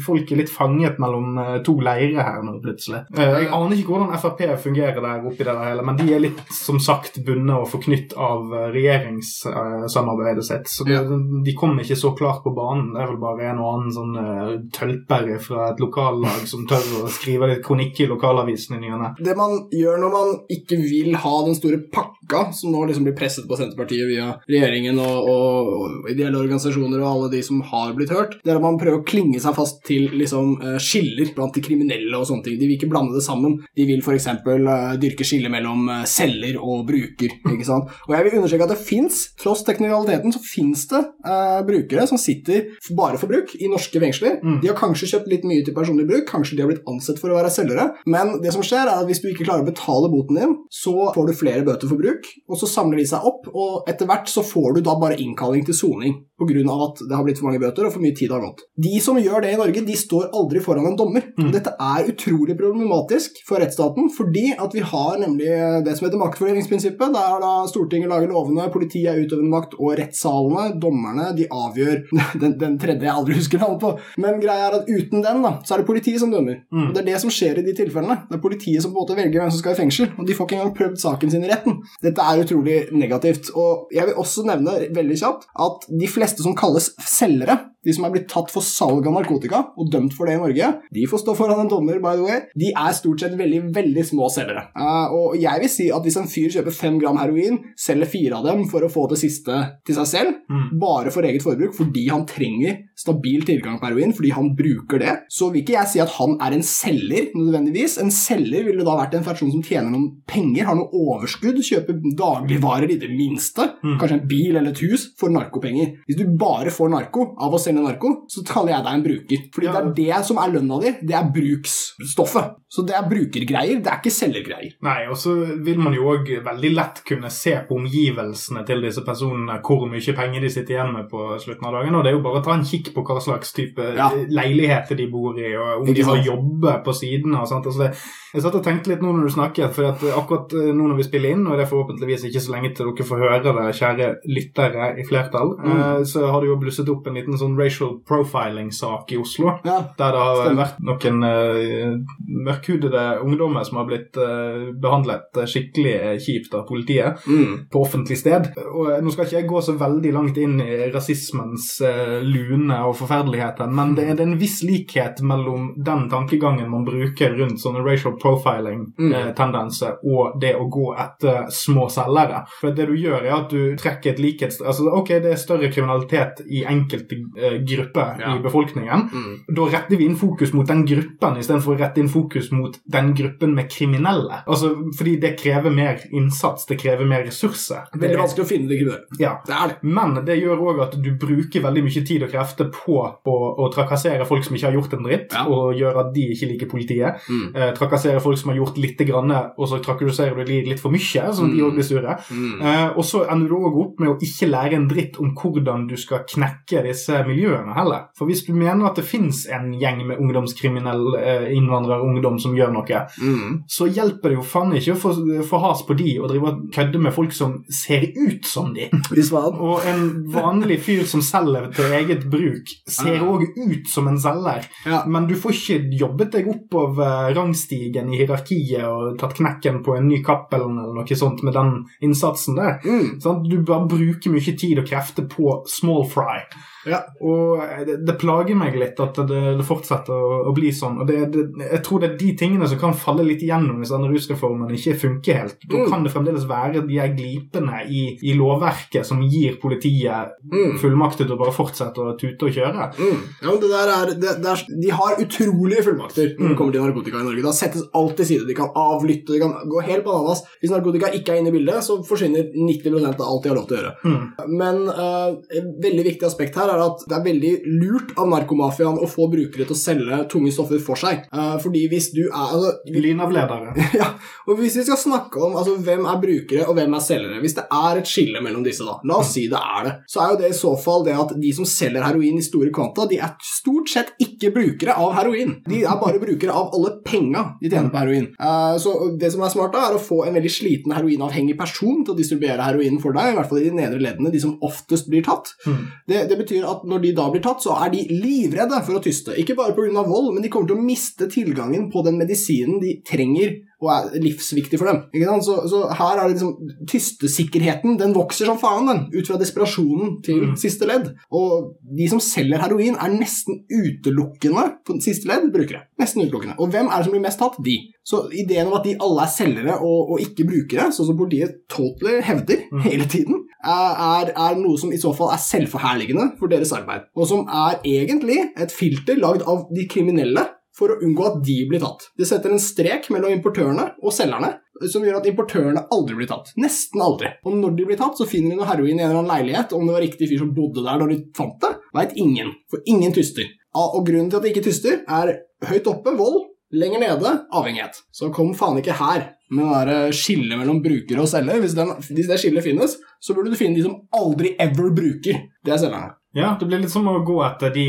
folk 0.04 0.30
er 0.30 0.42
litt 0.42 0.52
fanget 0.52 1.00
mellom 1.02 1.38
eh, 1.42 1.54
to 1.66 1.76
leirer 1.82 2.20
her 2.20 2.42
nå, 2.44 2.58
plutselig. 2.64 3.04
Eh, 3.16 3.38
jeg 3.42 3.50
aner 3.52 3.76
ikke 3.78 3.94
hvordan 3.94 4.12
Frp 4.22 4.44
fungerer 4.62 5.00
der 5.02 5.26
oppi 5.26 5.42
det 5.42 5.50
der 5.50 5.70
hele, 5.70 5.86
men 5.86 5.98
de 5.98 6.08
er 6.14 6.22
litt, 6.22 6.42
som 6.54 6.80
sagt, 6.82 7.20
bundet 7.26 7.56
og 7.56 7.70
forknytt 7.72 8.16
av 8.24 8.52
eh, 8.54 8.68
regjeringssamarbeidet 8.74 10.44
sitt. 10.44 10.68
Så 10.68 10.84
det, 10.84 10.92
Ja. 10.92 11.02
de 11.44 11.54
kommer 11.54 11.82
ikke 11.82 11.96
så 11.96 12.12
klart 12.16 12.42
på 12.44 12.54
banen. 12.54 12.92
Det 12.94 13.02
er 13.02 13.10
vel 13.12 13.20
bare 13.20 13.50
en 13.50 13.58
og 13.62 13.68
annen 13.74 13.92
sånn 13.92 14.16
uh, 14.16 14.52
tølper 14.72 15.38
fra 15.40 15.70
et 15.72 15.80
lokallag 15.80 16.46
som 16.48 16.66
tør 16.66 17.02
å 17.02 17.08
skrive 17.12 17.48
litt 17.50 17.64
kronikk 17.64 18.00
i 18.00 18.08
lokalavisen 18.10 18.76
i 18.76 18.80
ny 18.82 18.92
og 18.92 19.00
ne. 19.02 19.10
Det 19.18 19.36
man 19.36 19.68
gjør 19.72 19.98
når 20.02 20.12
man 20.12 20.32
ikke 20.52 20.78
vil 20.80 21.14
ha 21.16 21.34
den 21.46 21.54
store 21.58 21.80
pakka, 21.92 22.52
som 22.52 22.72
nå 22.72 22.84
liksom 22.88 23.04
blir 23.06 23.16
presset 23.16 23.46
på 23.48 23.56
Senterpartiet 23.58 24.08
via 24.08 24.30
regjeringen 24.48 24.98
og, 25.02 25.28
og, 25.28 25.72
og 25.72 26.10
ideelle 26.12 26.38
organisasjoner 26.40 27.00
og 27.02 27.08
alle 27.10 27.30
de 27.36 27.42
som 27.42 27.60
har 27.72 27.92
blitt 27.96 28.12
hørt, 28.14 28.38
det 28.42 28.52
er 28.52 28.60
at 28.60 28.64
man 28.64 28.78
prøver 28.80 29.00
å 29.00 29.06
klinge 29.06 29.40
seg 29.42 29.56
fast 29.56 29.82
til 29.86 30.08
liksom 30.16 30.56
eh, 30.62 30.78
skiller 30.82 31.32
blant 31.36 31.54
de 31.56 31.62
kriminelle 31.64 32.12
og 32.18 32.26
sånne 32.28 32.46
ting. 32.46 32.58
De 32.60 32.66
vil 32.68 32.76
ikke 32.78 32.90
blande 32.92 33.16
det 33.16 33.24
sammen. 33.24 33.58
De 33.76 33.86
vil 33.88 34.02
f.eks. 34.04 34.28
Uh, 34.46 34.94
dyrke 35.00 35.24
skillet 35.26 35.52
mellom 35.52 35.88
eh, 35.92 36.04
selger 36.08 36.58
og 36.60 36.86
bruker. 36.88 37.36
ikke 37.52 37.66
sant? 37.68 37.90
Og 38.08 38.12
jeg 38.19 38.26
vil 38.26 38.38
understreke 38.40 38.66
at 38.66 38.73
det 38.75 38.81
fins, 38.83 39.21
tross 39.40 39.64
teknikaliteten, 39.66 40.35
så 40.35 40.42
fins 40.42 40.85
det 40.90 41.02
eh, 41.02 41.61
brukere 41.69 42.07
som 42.11 42.21
sitter 42.21 42.73
bare 42.97 43.21
for 43.21 43.31
bruk 43.31 43.54
i 43.59 43.71
norske 43.71 44.02
fengsler. 44.02 44.38
Mm. 44.42 44.59
De 44.62 44.71
har 44.71 44.78
kanskje 44.78 45.11
kjøpt 45.12 45.31
litt 45.33 45.47
mye 45.49 45.64
til 45.66 45.76
personlig 45.76 46.09
bruk, 46.09 46.26
kanskje 46.28 46.59
de 46.59 46.64
har 46.64 46.73
blitt 46.73 46.87
ansett 46.90 47.21
for 47.23 47.33
å 47.33 47.38
være 47.38 47.52
selgere, 47.54 47.88
men 48.11 48.37
det 48.42 48.54
som 48.54 48.64
skjer 48.66 48.85
er 48.85 48.95
at 48.99 49.09
hvis 49.09 49.23
du 49.23 49.31
ikke 49.31 49.47
klarer 49.47 49.64
å 49.64 49.71
betale 49.71 50.11
boten 50.12 50.40
din, 50.40 50.59
så 50.73 50.95
får 51.14 51.31
du 51.31 51.38
flere 51.38 51.66
bøter 51.66 51.90
for 51.90 52.00
bruk, 52.00 52.28
og 52.49 52.61
så 52.61 52.71
samler 52.71 53.02
de 53.02 53.09
seg 53.12 53.25
opp, 53.28 53.49
og 53.52 53.88
etter 53.90 54.09
hvert 54.09 54.31
så 54.31 54.45
får 54.47 54.78
du 54.78 54.85
da 54.87 54.99
bare 55.00 55.21
innkalling 55.23 55.66
til 55.69 55.78
soning 55.78 56.21
av 56.42 56.81
at 56.88 57.02
det 57.09 57.14
har 57.14 57.25
blitt 57.25 57.38
for 57.38 57.49
mange 57.49 57.61
bøter 57.62 57.87
og 57.87 57.92
for 57.95 58.02
mye 58.02 58.14
tid 58.16 58.33
har 58.33 58.42
gått. 58.42 58.64
De 58.75 59.00
som 59.00 59.19
gjør 59.19 59.45
det 59.45 59.52
i 59.52 59.59
Norge, 59.61 59.85
de 59.87 59.97
står 59.97 60.33
aldri 60.35 60.61
foran 60.61 60.88
en 60.88 60.97
dommer. 60.99 61.28
Mm. 61.38 61.47
Og 61.47 61.52
Dette 61.54 61.75
er 61.78 62.09
utrolig 62.11 62.57
problematisk 62.59 63.42
for 63.47 63.62
rettsstaten, 63.62 64.11
fordi 64.11 64.52
at 64.57 64.75
vi 64.75 64.83
har 64.83 65.21
nemlig 65.23 65.50
det 65.87 65.97
som 65.97 66.09
heter 66.09 66.21
maktfordelingsprinsippet, 66.21 67.14
der 67.14 67.38
da 67.42 67.52
Stortinget 67.71 68.01
lager 68.11 68.30
lovene, 68.32 68.68
politiet 68.73 69.11
er 69.11 69.23
utøvende 69.23 69.52
makt, 69.52 69.76
og 69.78 69.97
rettssalene, 70.00 70.78
dommerne, 70.82 71.30
de 71.37 71.49
avgjør 71.49 72.02
den, 72.42 72.56
den 72.61 72.78
tredje 72.82 73.09
jeg 73.09 73.14
aldri 73.14 73.38
husker 73.38 73.62
navnet 73.62 73.82
på. 73.82 73.92
Men 74.23 74.40
greia 74.42 74.68
er 74.68 74.78
at 74.80 74.90
uten 74.90 75.25
den, 75.25 75.42
da, 75.44 75.54
så 75.66 75.76
er 75.76 75.82
det 75.82 75.88
politiet 75.90 76.23
som 76.23 76.32
dømmer. 76.32 76.62
Mm. 76.73 76.88
Og 76.88 76.94
det 76.94 77.02
er 77.04 77.11
det 77.12 77.23
som 77.25 77.32
skjer 77.32 77.61
i 77.62 77.66
de 77.66 77.76
tilfellene. 77.78 78.21
Det 78.28 78.38
er 78.38 78.44
politiet 78.44 78.85
som 78.85 78.92
på 78.92 78.99
en 78.99 79.06
måte 79.06 79.18
velger 79.18 79.42
hvem 79.42 79.52
som 79.52 79.62
skal 79.62 79.76
i 79.76 79.80
fengsel, 79.82 80.12
og 80.16 80.28
de 80.28 80.37
får 80.38 80.49
ikke 80.49 80.59
engang 80.61 80.76
prøvd 80.78 81.02
saken 81.02 81.35
sin 81.35 81.47
i 81.47 81.50
retten. 81.52 81.80
Dette 82.04 82.28
er 82.28 82.44
utrolig 82.44 82.78
negativt. 82.97 83.52
Og 83.59 83.92
jeg 83.94 84.09
vil 84.09 84.18
også 84.23 84.47
nevne 84.49 84.78
veldig 84.94 85.21
kjapt 85.23 85.49
at 85.66 85.87
de 86.02 86.11
fleste 86.11 86.44
som 86.44 86.56
kalles 86.59 86.92
selgere, 87.09 87.59
de 87.84 87.92
som 87.94 88.04
er 88.06 88.12
blitt 88.14 88.28
tatt 88.30 88.50
for 88.52 88.62
salg 88.62 89.06
av 89.06 89.14
narkotika 89.16 89.62
og 89.76 89.90
dømt 89.90 90.12
for 90.14 90.26
det 90.26 90.36
i 90.36 90.40
Norge, 90.42 90.68
de 90.94 91.06
får 91.10 91.22
stå 91.24 91.34
foran 91.36 91.60
en 91.64 91.68
dommer, 91.70 91.98
by 92.02 92.14
the 92.16 92.22
way. 92.26 92.40
De 92.58 92.70
er 92.72 92.92
stort 92.94 93.20
sett 93.20 93.34
veldig, 93.38 93.62
veldig 93.74 94.04
små 94.06 94.28
selgere. 94.30 94.68
Uh, 94.76 95.10
og 95.12 95.36
jeg 95.40 95.60
vil 95.64 95.68
si 95.72 95.88
at 95.90 96.02
hvis 96.06 96.16
en 96.20 96.28
fyr 96.30 96.48
kjøper 96.54 96.72
fem 96.76 96.98
gram 97.02 97.18
heroin, 97.18 97.58
selger 97.78 98.06
fire 98.12 98.38
av 98.38 98.44
dem 98.50 98.64
for 98.70 98.82
å 98.86 98.90
få 98.92 99.08
det 99.10 99.18
siste 99.22 99.58
til 99.86 99.94
seg 99.98 100.06
selv, 100.06 100.38
Mm. 100.52 100.78
bare 100.80 101.10
for 101.10 101.22
eget 101.24 101.40
forbruk, 101.42 101.72
fordi 101.74 102.08
han 102.10 102.26
trenger 102.28 102.82
stabil 102.98 103.42
tilgang 103.46 103.78
på 103.80 103.86
heroin, 103.88 104.12
fordi 104.12 104.30
han 104.34 104.50
bruker 104.56 104.98
det, 105.00 105.14
så 105.32 105.48
vil 105.52 105.62
ikke 105.62 105.72
jeg 105.78 105.88
si 105.88 106.00
at 106.02 106.10
han 106.18 106.34
er 106.44 106.52
en 106.52 106.62
selger 106.66 107.30
nødvendigvis. 107.34 107.94
En 108.02 108.10
selger 108.12 108.64
ville 108.66 108.84
da 108.84 108.96
vært 108.98 109.14
en 109.16 109.24
person 109.24 109.50
som 109.50 109.62
tjener 109.64 109.90
noen 109.90 110.10
penger, 110.28 110.66
har 110.68 110.76
noe 110.76 110.92
overskudd, 110.92 111.56
kjøper 111.64 111.98
dagligvarer 112.18 112.90
i 112.92 112.98
det 113.00 113.09
minste, 113.11 113.70
Mm. 113.83 113.98
kanskje 113.98 114.20
en 114.20 114.28
bil 114.28 114.57
eller 114.57 114.70
et 114.70 114.78
hus, 114.85 115.09
for 115.18 115.28
narkopenger. 115.30 115.96
Hvis 116.07 116.16
du 116.18 116.26
bare 116.37 116.70
får 116.70 116.90
narko 116.90 117.35
av 117.40 117.52
å 117.52 117.59
selge 117.59 117.71
narko, 117.80 118.26
så 118.28 118.44
kaller 118.44 118.72
jeg 118.74 118.85
deg 118.85 118.92
en 118.94 119.02
bruker. 119.06 119.38
Fordi 119.54 119.66
Ja. 119.66 119.72
det 119.80 120.08
er 120.08 120.18
det 120.18 120.26
som 120.26 120.37
er 120.38 120.52
lønna 120.52 120.80
di, 120.82 120.90
det 121.06 121.14
er 121.14 121.30
bruksstoffet. 121.32 122.54
Så 122.72 122.82
det 122.87 122.94
er 122.96 123.08
brukergreier, 123.08 123.82
det 123.82 123.87
er 123.92 123.98
ikke 124.00 124.12
selgergreier. 124.12 124.72
Nei, 124.82 125.06
og 125.08 125.16
så 125.16 125.35
vil 125.64 125.78
man 125.78 125.92
jo 125.94 126.06
òg 126.12 126.30
veldig 126.44 126.70
lett 126.74 127.02
kunne 127.08 127.30
se 127.30 127.52
på 127.68 127.76
omgivelsene 127.76 128.64
til 128.66 128.80
disse 128.82 129.04
personene 129.04 129.58
hvor 129.62 129.87
mye 129.90 130.14
penger 130.16 130.40
de 130.40 130.48
sitter 130.50 130.74
igjen 130.78 130.92
med 130.94 131.08
på 131.11 131.38
slutten 131.42 131.66
av 131.68 131.72
dagen. 131.80 131.94
Og 131.94 132.04
det 132.04 132.12
er 132.12 132.16
jo 132.16 132.22
bare 132.24 132.40
å 132.40 132.44
ta 132.44 132.54
en 132.56 132.64
kikk 132.64 132.92
på 132.94 133.04
hva 133.04 133.20
slags 133.20 133.52
type 133.52 133.78
Ja. 133.96 134.08
leiligheter 134.11 134.96
de 134.96 135.06
bor 135.06 135.37
i, 135.38 135.54
og 135.56 135.82
om 135.88 135.94
de 135.94 136.02
har 136.02 136.16
jobbe 136.24 136.82
på 136.85 136.92
siden 136.96 137.35
av. 137.37 137.46
Sant? 137.46 137.66
Altså 137.66 137.88
det, 137.88 137.96
jeg 138.33 138.42
satt 138.45 138.55
og 138.59 138.64
tenkte 138.64 138.90
litt 138.92 139.03
nå 139.05 139.12
når 139.12 139.29
du 139.29 139.33
snakket, 139.35 139.73
for 139.77 139.90
at 139.90 140.03
akkurat 140.16 140.53
eh, 140.57 140.71
nå 140.73 140.87
når 140.88 140.97
vi 141.03 141.07
spiller 141.09 141.35
inn, 141.35 141.47
og 141.47 141.57
det 141.59 141.66
er 141.66 141.71
forhåpentligvis 141.73 142.25
ikke 142.31 142.40
så 142.45 142.55
lenge 142.55 142.73
til 142.77 142.88
dere 142.92 143.07
får 143.09 143.23
høre 143.25 143.40
det, 143.45 143.66
kjære 143.81 144.09
lyttere 144.33 144.90
i 145.01 145.07
flertall, 145.09 145.53
Mm. 145.62 145.73
eh, 145.73 146.05
så 146.09 146.27
har 146.33 146.40
det 146.40 146.49
jo 146.49 146.57
blusset 146.62 146.88
opp 146.88 147.07
en 147.07 147.14
liten 147.21 147.37
sånn 147.38 147.57
racial 147.59 147.99
profiling-sak 148.09 149.12
i 149.12 149.18
Oslo. 149.21 149.59
Ja, 149.64 149.81
Der 149.99 150.12
det 150.12 150.21
har 150.23 150.45
Stemmer. 150.47 150.62
vært 150.62 150.81
noen 150.83 151.23
uh, 151.23 151.99
mørkhudede 152.47 153.03
ungdommer 153.23 153.64
som 153.64 153.79
har 153.81 153.87
blitt 153.88 154.16
uh, 154.21 154.73
behandlet 154.83 155.37
eh, 155.38 155.47
skikkelig 155.49 155.92
eh, 156.01 156.16
kjipt 156.23 156.55
av 156.55 156.64
politiet 156.68 157.23
mm. 157.27 157.68
på 157.73 157.83
offentlig 157.85 158.18
sted. 158.21 158.51
Og 158.73 158.90
eh, 158.92 159.01
Nå 159.03 159.12
skal 159.14 159.27
ikke 159.29 159.38
jeg 159.40 159.49
gå 159.51 159.62
så 159.64 159.75
veldig 159.81 160.12
langt 160.14 160.38
inn 160.40 160.59
i 160.62 160.79
rasismens 160.92 161.68
eh, 161.87 162.18
lune 162.25 162.79
og 162.88 162.97
forferdeligheter, 163.01 163.71
men 163.73 163.95
det 163.99 164.09
det 164.12 164.21
er 164.27 164.27
en 164.27 164.38
viss 164.40 164.59
likhet 164.66 165.23
mellom 165.25 165.71
den 165.77 166.09
tankegangen 166.11 166.68
man 166.71 166.85
bruker 166.85 167.33
rundt 167.38 167.61
sånne 167.62 167.85
racial 167.87 168.16
Mm. 168.22 169.12
profiling-tendenser 169.12 169.96
og 170.04 170.37
det 170.40 170.52
å 170.58 170.66
gå 170.70 170.92
etter 170.98 171.46
små 171.52 171.88
selgere. 171.92 172.42
For 172.61 172.74
det 172.76 172.87
du 172.90 172.94
gjør, 172.98 173.24
er 173.26 173.35
at 173.37 173.50
du 173.52 173.76
trekker 173.80 174.12
et 174.14 174.20
likhets... 174.22 174.61
Altså, 174.62 174.87
ok, 174.94 175.08
det 175.24 175.32
er 175.35 175.40
større 175.40 175.70
kriminalitet 175.72 176.42
i 176.46 176.64
enkelte 176.68 177.18
uh, 177.38 177.58
grupper 177.66 178.20
Ja. 178.22 178.35
i 178.37 178.42
befolkningen. 178.44 179.06
Mm. 179.12 179.32
Da 179.56 179.66
retter 179.72 179.96
vi 179.98 180.06
inn 180.06 180.16
fokus 180.20 180.52
mot 180.56 180.68
den 180.68 180.85
gruppen 180.88 181.38
istedenfor 181.40 181.74
å 181.74 181.78
rette 181.80 182.00
inn 182.02 182.11
fokus 182.12 182.50
mot 182.52 182.76
den 182.92 183.12
gruppen 183.18 183.54
med 183.56 183.70
kriminelle. 183.72 184.42
Altså, 184.46 184.72
fordi 184.98 185.16
det 185.22 185.35
krever 185.40 185.70
mer 185.74 186.00
innsats, 186.12 186.66
det 186.68 186.78
krever 186.82 187.08
mer 187.08 187.24
ressurser. 187.28 187.87
Det 187.92 188.00
Veldig 188.02 188.16
er- 188.18 188.22
vanskelig 188.24 188.44
å 188.46 188.50
finne 188.52 188.68
de 188.70 188.78
kriminelle. 188.80 189.20
Ja. 189.22 189.35
Det 189.46 189.54
er 189.56 189.72
det. 189.74 189.78
Men 189.82 190.14
det 190.26 190.38
gjør 190.40 190.62
òg 190.72 190.82
at 190.87 190.96
du 191.02 191.11
bruker 191.18 191.62
veldig 191.64 191.85
mye 191.88 192.04
tid 192.06 192.22
og 192.26 192.30
krefter 192.32 192.70
på 192.72 192.98
å, 193.02 193.37
å 193.64 193.70
trakassere 193.74 194.26
folk 194.28 194.44
som 194.46 194.56
ikke 194.56 194.68
har 194.70 194.76
gjort 194.78 194.94
en 194.98 195.06
dritt, 195.08 195.32
Ja. 195.32 195.44
og 195.48 195.74
gjør 195.78 196.00
at 196.06 196.12
de 196.14 196.26
ikke 196.35 196.48
liker 196.52 196.68
politiet. 196.70 197.22
Mm. 197.28 197.54
Eh, 197.56 197.72
trakassere 197.78 198.12
folk 198.20 198.38
som 198.38 198.51
har 198.53 198.59
gjort 198.59 198.77
litt, 198.77 198.98
grann, 199.03 199.33
og 199.33 199.68
så 199.68 199.79
trakasserer 199.83 200.37
du 200.37 200.44
de 200.44 200.59
litt 200.68 200.81
for 200.83 200.92
mye, 200.92 201.01
sånn 201.33 201.48
at 201.48 201.55
de 201.57 201.62
også 201.62 201.70
òg 201.70 201.77
blir 201.79 201.87
sure. 201.88 202.16
Mm. 202.31 202.61
Uh, 202.61 202.98
og 202.98 203.05
så 203.09 203.22
ender 203.33 203.48
du 203.48 203.57
òg 203.57 203.79
opp 203.83 204.03
med 204.03 204.12
å 204.12 204.16
ikke 204.22 204.51
lære 204.51 204.77
en 204.79 204.88
dritt 204.90 205.16
om 205.22 205.33
hvordan 205.38 205.87
du 205.88 205.96
skal 205.96 206.25
knekke 206.29 206.85
disse 206.87 207.22
miljøene 207.27 207.75
heller. 207.77 208.09
For 208.18 208.29
hvis 208.29 208.44
du 208.46 208.53
mener 208.55 208.90
at 208.90 209.01
det 209.01 209.07
fins 209.09 209.46
en 209.51 209.72
gjeng 209.81 210.05
med 210.11 210.20
ungdomskriminell 210.22 211.07
uh, 211.16 211.46
innvandrerungdom 211.55 212.38
som 212.42 212.57
gjør 212.59 212.75
noe, 212.77 213.03
Mm. 213.22 213.62
så 213.70 213.87
hjelper 213.87 214.33
det 214.33 214.37
jo 214.37 214.42
faen 214.44 214.72
ikke 214.77 214.94
å 214.94 214.98
få, 214.98 215.12
få 215.46 215.59
has 215.62 215.83
på 215.87 215.94
de 215.96 216.16
og 216.20 216.29
drive 216.31 216.48
og 216.48 216.62
kødde 216.75 216.98
med 217.03 217.14
folk 217.14 217.33
som 217.33 217.55
ser 217.72 218.05
ut 218.16 218.44
som 218.48 218.72
de. 218.75 218.88
Og 219.62 219.85
en 219.87 220.03
vanlig 220.33 220.79
fyr 220.83 221.05
som 221.09 221.22
selger 221.25 221.68
til 221.77 221.92
eget 221.96 222.25
bruk, 222.31 222.68
ser 222.90 223.22
òg 223.25 223.44
ut 223.57 223.88
som 223.90 224.09
en 224.11 224.18
selger. 224.20 224.66
Ja. 224.88 225.03
Men 225.07 225.29
du 225.31 225.35
får 225.38 225.55
ikke 225.57 225.79
jobbet 226.01 226.33
deg 226.35 226.48
oppover 226.51 227.33
rangstigen 227.37 228.01
i 228.10 228.18
hierarkiet 228.18 228.82
og 228.88 229.18
tatt 229.20 229.36
knekken 229.38 229.82
på 229.86 229.96
en 229.96 230.08
ny 230.10 230.22
Cappelen 230.24 230.78
eller 230.80 230.98
noe 230.98 231.18
sånt 231.18 231.44
med 231.46 231.54
den 231.54 231.72
innsatsen 232.02 232.58
der. 232.58 232.80
Mm. 232.82 233.20
Sånn, 233.22 233.42
Du 233.48 233.60
bare 233.62 233.86
bruker 233.90 234.32
mye 234.32 234.56
tid 234.58 234.82
og 234.82 234.88
krefter 234.88 235.28
på 235.30 235.60
small 235.70 236.06
fry. 236.08 236.40
Ja. 236.88 236.99
Og 237.23 237.61
det, 237.87 237.99
det 238.07 238.16
plager 238.18 238.57
meg 238.59 238.75
litt 238.79 238.99
at 239.01 239.14
det, 239.29 239.40
det 239.59 239.66
fortsetter 239.66 240.12
å, 240.12 240.38
å 240.51 240.55
bli 240.57 240.73
sånn. 240.75 241.01
Og 241.03 241.07
det, 241.07 241.18
det, 241.35 241.45
jeg 241.71 241.83
tror 241.87 242.01
det 242.03 242.09
er 242.11 242.16
de 242.21 242.31
tingene 242.40 242.68
som 242.71 242.79
kan 242.81 242.95
falle 242.99 243.25
litt 243.27 243.42
igjennom 243.45 243.79
hvis 243.83 243.92
denne 243.95 244.11
rusreformen 244.11 244.73
ikke 244.75 244.97
funker 245.07 245.40
helt. 245.42 245.59
Da 245.68 245.83
Mm. 245.83 245.88
kan 245.90 246.03
det 246.05 246.12
fremdeles 246.14 246.45
være 246.49 246.83
de 246.87 246.99
glipene 247.16 247.83
i, 247.90 248.03
i 248.23 248.35
lovverket 248.38 249.07
som 249.07 249.23
gir 249.23 249.57
politiet 249.62 250.37
Mm. 250.53 250.77
fullmakter 250.81 251.25
til 251.27 251.35
å 251.37 251.38
bare 251.40 251.55
fortsette 251.55 252.03
å 252.03 252.16
tute 252.18 252.47
og 252.49 252.53
kjøre. 252.55 252.88
Mm. 252.99 253.21
Ja, 253.42 253.49
men 253.51 253.61
det 253.62 253.71
der 253.73 253.92
er, 253.95 254.12
det, 254.12 254.35
det 254.42 254.51
er, 254.53 254.62
De 254.83 254.90
har 254.90 255.16
utrolige 255.23 255.85
fullmakter 255.87 256.33
når 256.35 256.38
det 256.38 256.51
Mm. 256.53 256.57
kommer 256.59 256.73
til 256.73 256.83
narkotika 256.87 257.21
i 257.21 257.27
Norge. 257.27 257.42
Da 257.47 257.53
settes 257.57 257.83
alt 257.95 258.16
til 258.16 258.27
side. 258.27 258.47
De 258.49 258.55
kan 258.59 258.71
avlytte, 258.77 259.33
de 259.33 259.40
kan 259.40 259.55
gå 259.71 259.83
helt 259.87 260.05
bananas. 260.05 260.42
Hvis 260.61 260.71
narkotika 260.75 261.11
ikke 261.14 261.33
er 261.35 261.40
inne 261.42 261.53
i 261.53 261.57
bildet, 261.59 261.83
så 261.87 261.99
forsvinner 262.07 262.51
90 262.55 263.05
av 263.07 263.23
alt 263.27 263.42
de 263.42 263.49
har 263.53 263.57
lov 263.57 263.66
til 263.68 263.77
å 263.77 263.81
gjøre. 263.81 263.95
Mm. 264.05 264.49
Men 264.59 264.83
uh, 264.88 265.37
et 265.53 265.68
veldig 265.83 266.05
viktig 266.11 266.27
aspekt 266.29 266.57
her 266.59 266.71
er 266.72 266.85
at 266.85 267.04
det 267.08 267.16
er 267.16 267.24
veldig 267.26 267.52
lurt 267.80 268.14
av 268.20 268.30
narkomafiaen 268.32 269.00
å 269.02 269.08
få 269.11 269.28
brukere 269.32 269.66
til 269.66 269.76
å 269.76 269.78
selge 269.78 270.20
tunge 270.32 270.52
stoffer 270.54 270.80
for 270.82 271.00
seg. 271.00 271.26
Uh, 271.32 271.56
fordi 271.62 271.85
hvis 271.92 272.11
du 272.14 272.24
er 272.26 272.40
altså, 272.42 272.74
ledere. 272.92 273.72
ja, 274.00 274.12
og 274.46 274.58
Hvis 274.58 274.76
vi 274.78 274.85
skal 274.87 274.98
snakke 275.00 275.40
om 275.42 275.56
altså, 275.58 275.76
hvem 275.82 276.06
er 276.08 276.20
brukere 276.22 276.66
og 276.68 276.76
hvem 276.76 276.94
er 276.96 277.02
selgere 277.04 277.40
Hvis 277.42 277.56
det 277.56 277.64
er 277.72 277.98
et 278.00 278.08
skille 278.08 278.42
mellom 278.44 278.64
disse, 278.64 278.85
da, 278.87 278.98
la 279.08 279.18
oss 279.22 279.32
si 279.37 279.46
det 279.50 279.58
er 279.58 279.87
det, 279.87 279.94
så 280.11 280.22
er 280.22 280.32
jo 280.32 280.40
det 280.42 280.50
i 280.52 280.58
så 280.58 280.72
fall 280.80 281.06
det 281.06 281.16
at 281.18 281.35
de 281.38 281.52
som 281.56 281.68
selger 281.68 282.04
heroin 282.04 282.38
i 282.38 282.44
store 282.44 282.72
kvanta, 282.74 283.06
de 283.11 283.18
er 283.22 283.35
stort 283.46 283.90
sett 283.92 284.12
ikke 284.22 284.52
brukere 284.54 284.96
av 284.98 285.14
heroin. 285.18 285.56
De 285.68 285.82
er 285.87 286.00
bare 286.00 286.20
brukere 286.22 286.54
av 286.56 286.72
alle 286.76 286.94
penga 287.06 287.44
de 287.62 287.70
tjener 287.70 287.90
på 287.92 288.02
heroin. 288.02 288.28
Uh, 288.40 288.76
så 288.82 288.94
det 289.20 289.32
som 289.35 289.44
er 289.44 289.52
smart, 289.52 289.74
da, 289.74 289.88
er 289.88 289.98
å 289.98 290.02
få 290.02 290.22
en 290.26 290.37
veldig 290.38 290.52
sliten 290.52 290.94
heroinavhengig 290.94 291.56
person 291.58 292.02
til 292.04 292.14
å 292.14 292.18
distribuere 292.18 292.66
heroinen 292.66 293.00
for 293.02 293.16
deg, 293.16 293.32
i 293.32 293.38
hvert 293.38 293.50
fall 293.50 293.62
i 293.62 293.66
de 293.68 293.74
nedre 293.76 294.00
leddene, 294.02 294.32
de 294.32 294.42
som 294.42 294.56
oftest 294.64 295.11
blir 295.12 295.24
tatt. 295.26 295.54
Mm. 295.66 295.82
Det, 296.08 296.24
det 296.30 296.38
betyr 296.40 296.62
at 296.68 296.87
når 296.88 297.03
de 297.03 297.12
da 297.16 297.29
blir 297.33 297.42
tatt, 297.44 297.62
så 297.64 297.77
er 297.85 297.92
de 297.94 298.05
livredde 298.11 298.79
for 298.87 298.98
å 298.98 299.03
tyste. 299.05 299.37
Ikke 299.38 299.57
bare 299.59 299.75
pga. 299.77 300.05
vold, 300.07 300.33
men 300.35 300.44
de 300.44 300.51
kommer 300.53 300.70
til 300.70 300.79
å 300.79 300.87
miste 300.87 301.29
tilgangen 301.33 301.88
på 301.92 302.05
den 302.07 302.18
medisinen 302.20 302.81
de 302.83 302.96
trenger 303.07 303.59
og 303.83 303.90
er 303.90 304.21
livsviktig 304.23 304.79
for 304.79 304.87
dem. 304.87 305.01
Så, 305.42 305.57
så 305.68 305.83
her 305.99 306.21
er 306.23 306.29
det 306.29 306.37
liksom 306.37 306.53
Tystesikkerheten 306.92 307.99
den 308.01 308.14
vokser 308.14 308.47
som 308.49 308.59
faen, 308.61 308.87
den, 308.88 309.01
ut 309.14 309.27
fra 309.29 309.38
desperasjonen 309.40 310.21
til 310.25 310.40
Mm. 310.42 310.57
siste 310.59 310.87
ledd. 310.88 311.11
Og 311.31 311.75
de 311.99 312.09
som 312.09 312.21
selger 312.21 312.59
heroin, 312.62 312.95
er 312.97 313.12
nesten 313.14 313.62
utelukkende 313.71 314.64
på 314.87 314.97
siste 315.03 315.29
ledd 315.29 315.51
brukere. 315.55 315.85
Nesten 316.01 316.23
utelukkende. 316.25 316.57
Og 316.59 316.71
hvem 316.73 316.87
er 316.88 316.97
det 316.97 317.05
som 317.07 317.12
blir 317.14 317.23
mest 317.27 317.38
tatt? 317.42 317.59
De. 317.64 317.77
Så 318.05 318.25
ideen 318.33 318.66
om 318.66 318.75
at 318.79 318.85
de 318.87 318.97
alle 319.01 319.23
er 319.27 319.31
selgere 319.31 319.77
og, 319.79 320.11
og 320.14 320.21
ikke 320.25 320.47
brukere, 320.49 320.88
sånn 320.92 321.07
som 321.11 321.18
politiet 321.18 321.61
totally 321.71 322.21
hevder 322.23 322.62
Mm. 322.73 322.81
hele 322.87 323.05
tiden, 323.07 323.42
er, 323.64 324.33
er 324.33 324.57
noe 324.59 324.79
som 324.81 324.90
i 324.92 324.99
så 324.99 325.12
fall 325.14 325.31
er 325.35 325.38
selvforherligende 325.42 326.33
for 326.38 326.49
deres 326.51 326.73
arbeid. 326.73 327.05
Og 327.16 327.27
som 327.29 327.47
er 327.47 327.79
egentlig 327.85 328.38
et 328.59 328.73
filter 328.73 329.18
lagd 329.21 329.42
av 329.47 329.66
de 329.75 329.87
kriminelle 329.88 330.47
for 330.76 330.92
å 330.92 330.98
unngå 331.04 331.24
at 331.28 331.40
de 331.44 331.56
blir 331.68 331.82
tatt. 331.82 332.08
Det 332.18 332.28
setter 332.28 332.52
en 332.52 332.62
strek 332.62 333.11
mellom 333.12 333.35
importørene 333.35 333.90
og 334.02 334.14
selgerne, 334.16 334.54
som 334.90 335.04
gjør 335.04 335.20
at 335.20 335.28
importørene 335.30 335.85
aldri 335.94 336.16
blir 336.18 336.30
tatt. 336.30 336.52
Nesten 336.61 337.02
aldri. 337.04 337.35
Og 337.46 337.58
når 337.58 337.76
de 337.78 337.88
blir 337.90 338.00
tatt, 338.00 338.16
så 338.18 338.26
finner 338.28 338.54
de 338.54 338.61
noe 338.61 338.70
heroin 338.70 338.96
i 338.96 339.02
en 339.02 339.11
eller 339.11 339.20
annen 339.20 339.32
leilighet. 339.32 339.74
Om 339.76 339.85
det 339.87 339.96
var 339.96 340.04
riktig 340.06 340.30
fyr 340.30 340.40
som 340.42 340.54
bodde 340.56 340.85
der 340.87 341.02
da 341.02 341.11
de 341.11 341.18
fant 341.37 341.58
det, 341.62 341.74
veit 341.94 342.16
ingen. 342.20 342.54
For 342.72 342.82
ingen 342.88 343.14
tyster. 343.14 343.50
Og 343.78 344.00
grunnen 344.06 344.32
til 344.32 344.40
at 344.40 344.46
de 344.46 344.52
ikke 344.52 344.64
tyster, 344.64 345.04
er 345.06 345.37
høyt 345.68 345.92
oppe 345.92 346.16
vold, 346.18 346.40
lenger 346.72 347.04
nede 347.04 347.37
avhengighet. 347.52 348.00
Så 348.16 348.32
kom 348.35 348.54
faen 348.56 348.80
ikke 348.80 348.96
her 348.96 349.28
med 349.52 349.68
det 349.68 349.96
der 350.00 350.16
skillet 350.16 350.56
mellom 350.56 350.80
bruker 350.85 351.20
og 351.20 351.28
selger. 351.28 351.61
Hvis, 351.61 351.76
den, 351.76 351.92
hvis 352.08 352.30
det 352.30 352.40
skillet 352.40 352.64
finnes, 352.64 352.96
så 353.20 353.37
burde 353.37 353.52
du 353.52 353.61
finne 353.61 353.76
de 353.76 353.85
som 353.85 354.00
aldri 354.16 354.54
ever 354.61 354.92
bruker. 354.96 355.46
Det 355.62 355.74
er 355.74 355.80
selgerne. 355.85 356.16
Ja, 356.35 356.55
det 356.59 356.64
blir 356.64 356.81
litt 356.81 356.90
som 356.92 357.05
å 357.11 357.18
gå 357.27 357.35
etter 357.45 357.73
de, 357.75 357.83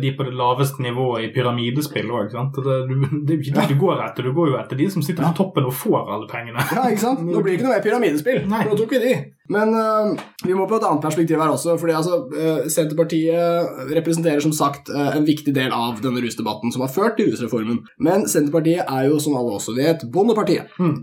de 0.00 0.12
på 0.16 0.24
det 0.24 0.32
laveste 0.32 0.80
nivået 0.80 1.26
i 1.26 1.32
pyramidespill 1.34 2.08
òg. 2.16 2.30
Det, 2.32 2.76
du- 2.88 3.24
det 3.26 3.34
er 3.34 3.42
ikke 3.42 3.56
de 3.68 3.74
du 3.74 3.80
går 3.82 4.00
etter, 4.06 4.24
du 4.24 4.32
går 4.32 4.48
jo 4.54 4.56
etter 4.60 4.78
de 4.80 4.86
som 4.90 5.02
sitter 5.04 5.26
på 5.26 5.34
toppen 5.42 5.66
og 5.68 5.74
får 5.76 6.08
alle 6.14 6.28
pengene. 6.30 6.64
Ja, 6.72 6.86
ikke 6.88 7.02
sant? 7.04 7.20
Nå 7.26 7.42
blir 7.44 7.52
det 7.52 7.58
ikke 7.60 7.68
noe 7.68 7.74
mer 7.76 7.84
pyramidespill. 7.84 8.40
Nei. 8.48 8.62
Nå 8.70 8.78
tok 8.80 8.94
vi 8.96 9.02
de. 9.04 9.12
Men 9.50 9.72
uh, 9.74 10.14
vi 10.46 10.54
må 10.54 10.64
på 10.70 10.78
et 10.78 10.84
annet 10.86 11.02
perspektiv 11.02 11.40
her 11.42 11.50
også. 11.52 11.74
fordi 11.82 11.92
altså, 11.98 12.20
uh, 12.30 12.68
Senterpartiet 12.70 13.90
representerer 13.96 14.40
som 14.44 14.52
sagt 14.54 14.88
uh, 14.94 15.10
en 15.16 15.26
viktig 15.26 15.52
del 15.56 15.72
av 15.74 15.98
denne 16.04 16.22
rusdebatten 16.22 16.72
som 16.72 16.84
har 16.84 16.92
ført 16.94 17.16
til 17.18 17.32
rusreformen. 17.32 17.80
Men 17.98 18.24
Senterpartiet 18.30 18.84
er 18.86 19.08
jo, 19.10 19.18
som 19.20 19.36
alle 19.36 19.56
også 19.58 19.74
vet, 19.76 20.06
Bondepartiet 20.14 20.70
Mm. 20.80 20.94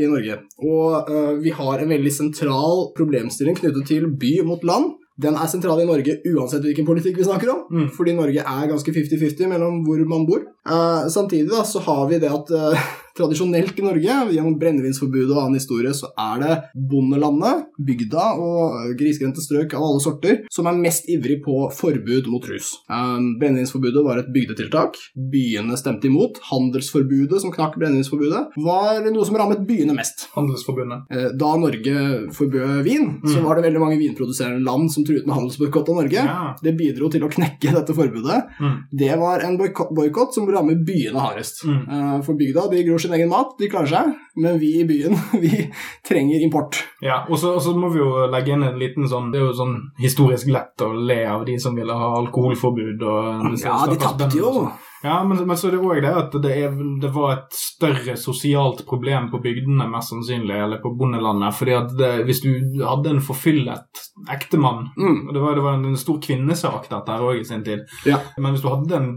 i 0.00 0.06
Norge. 0.10 0.36
Og 0.66 1.10
vi 1.44 1.50
har 1.54 1.78
en 1.82 1.90
veldig 1.92 2.10
sentral 2.12 2.88
problemstilling 2.96 3.56
knyttet 3.58 3.86
til 3.88 4.08
by 4.18 4.32
mot 4.48 4.64
land. 4.66 4.96
Den 5.20 5.36
er 5.36 5.50
sentral 5.50 5.82
i 5.82 5.88
Norge 5.88 6.16
uansett 6.30 6.64
hvilken 6.64 6.86
politikk 6.88 7.18
vi 7.20 7.26
snakker 7.26 7.52
om. 7.52 7.62
Mm. 7.70 7.88
Fordi 7.96 8.14
Norge 8.16 8.44
er 8.44 8.70
ganske 8.70 8.94
50-50 8.94 9.50
mellom 9.50 9.82
hvor 9.86 10.00
man 10.08 10.26
bor. 10.28 10.46
Uh, 10.64 11.08
samtidig 11.12 11.50
da, 11.50 11.64
så 11.66 11.82
har 11.84 12.06
vi 12.10 12.20
det 12.22 12.30
at 12.32 12.52
eh, 12.56 12.88
tradisjonelt 13.20 13.78
i 13.78 13.84
Norge, 13.86 14.16
gjennom 14.34 14.56
brennevinsforbudet 14.60 15.30
og 15.36 15.42
annen 15.44 15.60
historie, 15.60 15.92
så 15.96 16.10
er 16.18 16.40
det 16.42 16.56
bondelandet, 16.90 17.66
bygda 17.80 18.24
og 18.40 18.78
eh, 18.80 18.94
grisgrendte 18.98 19.42
strøk 19.44 19.74
av 19.76 19.84
alle 19.86 20.02
sorter 20.04 20.40
som 20.52 20.68
er 20.70 20.78
mest 20.80 21.08
ivrig 21.12 21.40
på 21.44 21.56
forbud 21.76 22.28
mot 22.32 22.44
rus. 22.50 22.72
Eh, 22.90 23.16
brennevinsforbudet 23.40 24.04
var 24.06 24.20
et 24.22 24.30
bygdetiltak. 24.34 24.96
Byene 25.32 25.76
stemte 25.80 26.08
imot. 26.10 26.40
Handelsforbudet, 26.50 27.40
som 27.42 27.52
knakk 27.54 27.76
brennevinsforbudet, 27.80 28.56
var 28.64 29.04
noe 29.10 29.26
som 29.28 29.38
rammet 29.40 29.64
byene 29.68 29.94
mest. 29.96 30.28
Handelsforbundet. 30.36 31.06
Eh, 31.10 31.28
Da 31.40 31.50
Norge 31.56 31.96
forbød 32.34 32.82
vin, 32.84 33.20
så 33.24 33.38
Mm. 33.40 33.44
var 33.44 33.54
det 33.56 33.64
veldig 33.64 33.80
mange 33.80 33.98
vinproduserende 33.98 34.64
land 34.64 34.90
som 34.92 35.04
truet 35.04 35.26
med 35.26 35.34
handelsboikott 35.36 35.88
av 35.88 35.94
Norge. 36.02 36.12
Ja. 36.24 36.54
Det 36.62 36.76
bidro 36.76 37.08
til 37.10 37.22
å 37.22 37.30
knekke 37.30 37.72
dette 37.72 37.94
forbudet. 37.94 38.48
Mm. 38.60 38.76
Det 38.92 39.18
var 39.18 39.40
en 39.40 39.56
boikott 39.58 40.34
som 40.34 40.46
rammer 40.50 40.74
byene 40.84 41.18
hardest. 41.20 41.64
Mm. 41.64 41.88
Eh, 41.88 42.22
For 42.22 42.34
bygda 42.34 42.70
de 42.70 42.82
gror 42.84 42.98
sin 43.10 43.18
egen 43.18 43.30
mat, 43.30 43.54
de 43.58 43.68
klarer 43.70 43.90
seg, 43.90 44.12
men 44.40 44.58
vi 44.60 44.70
i 44.80 44.86
byen 44.86 45.16
vi 45.42 45.50
trenger 46.06 46.42
import. 46.44 46.78
Ja, 47.02 47.24
og 47.28 47.38
så 47.40 47.74
må 47.76 47.90
vi 47.92 48.02
jo 48.02 48.26
legge 48.30 48.54
inn 48.54 48.64
en 48.66 48.78
liten 48.78 49.08
sånn 49.08 49.30
Det 49.32 49.40
er 49.40 49.46
jo 49.48 49.56
sånn 49.56 49.76
historisk 50.00 50.50
lett 50.52 50.84
å 50.84 50.92
le 50.94 51.22
av 51.28 51.44
de 51.48 51.56
som 51.60 51.76
ville 51.76 51.94
ha 51.96 52.12
alkoholforbud 52.20 53.02
og 53.02 53.58
Ja, 53.62 53.82
de 53.90 53.98
tapte 54.00 54.30
jo. 54.36 54.68
Ja, 55.02 55.24
men, 55.24 55.38
men 55.48 55.56
så 55.56 55.68
er 55.70 55.76
det 55.76 55.80
òg 55.80 56.00
det 56.04 56.10
at 56.12 56.34
det, 56.44 56.50
er, 56.66 56.74
det 57.00 57.10
var 57.14 57.32
et 57.38 57.54
større 57.56 58.16
sosialt 58.20 58.82
problem 58.88 59.30
på 59.32 59.40
bygdene, 59.42 59.86
mest 59.88 60.12
sannsynlig, 60.12 60.56
eller 60.64 60.80
på 60.82 60.92
bondelandet. 60.98 61.54
fordi 61.56 61.72
at 61.78 61.94
det, 61.96 62.10
hvis 62.28 62.42
du 62.44 62.50
hadde 62.84 63.14
en 63.14 63.22
forfyllet 63.24 64.02
ektemann 64.30 64.90
Mm. 65.00 65.28
og 65.28 65.34
Det 65.34 65.40
var, 65.42 65.54
det 65.54 65.62
var 65.64 65.74
en 65.78 65.96
stor 65.96 66.18
kvinnesak, 66.20 66.88
dette 66.90 67.12
her 67.14 67.22
òg, 67.24 67.40
i 67.40 67.44
sin 67.48 67.62
tid. 67.64 67.86
Ja. 68.06 68.18
Men 68.38 68.52
hvis 68.52 68.62
du 68.62 68.68
hadde 68.68 68.96
en 68.96 69.08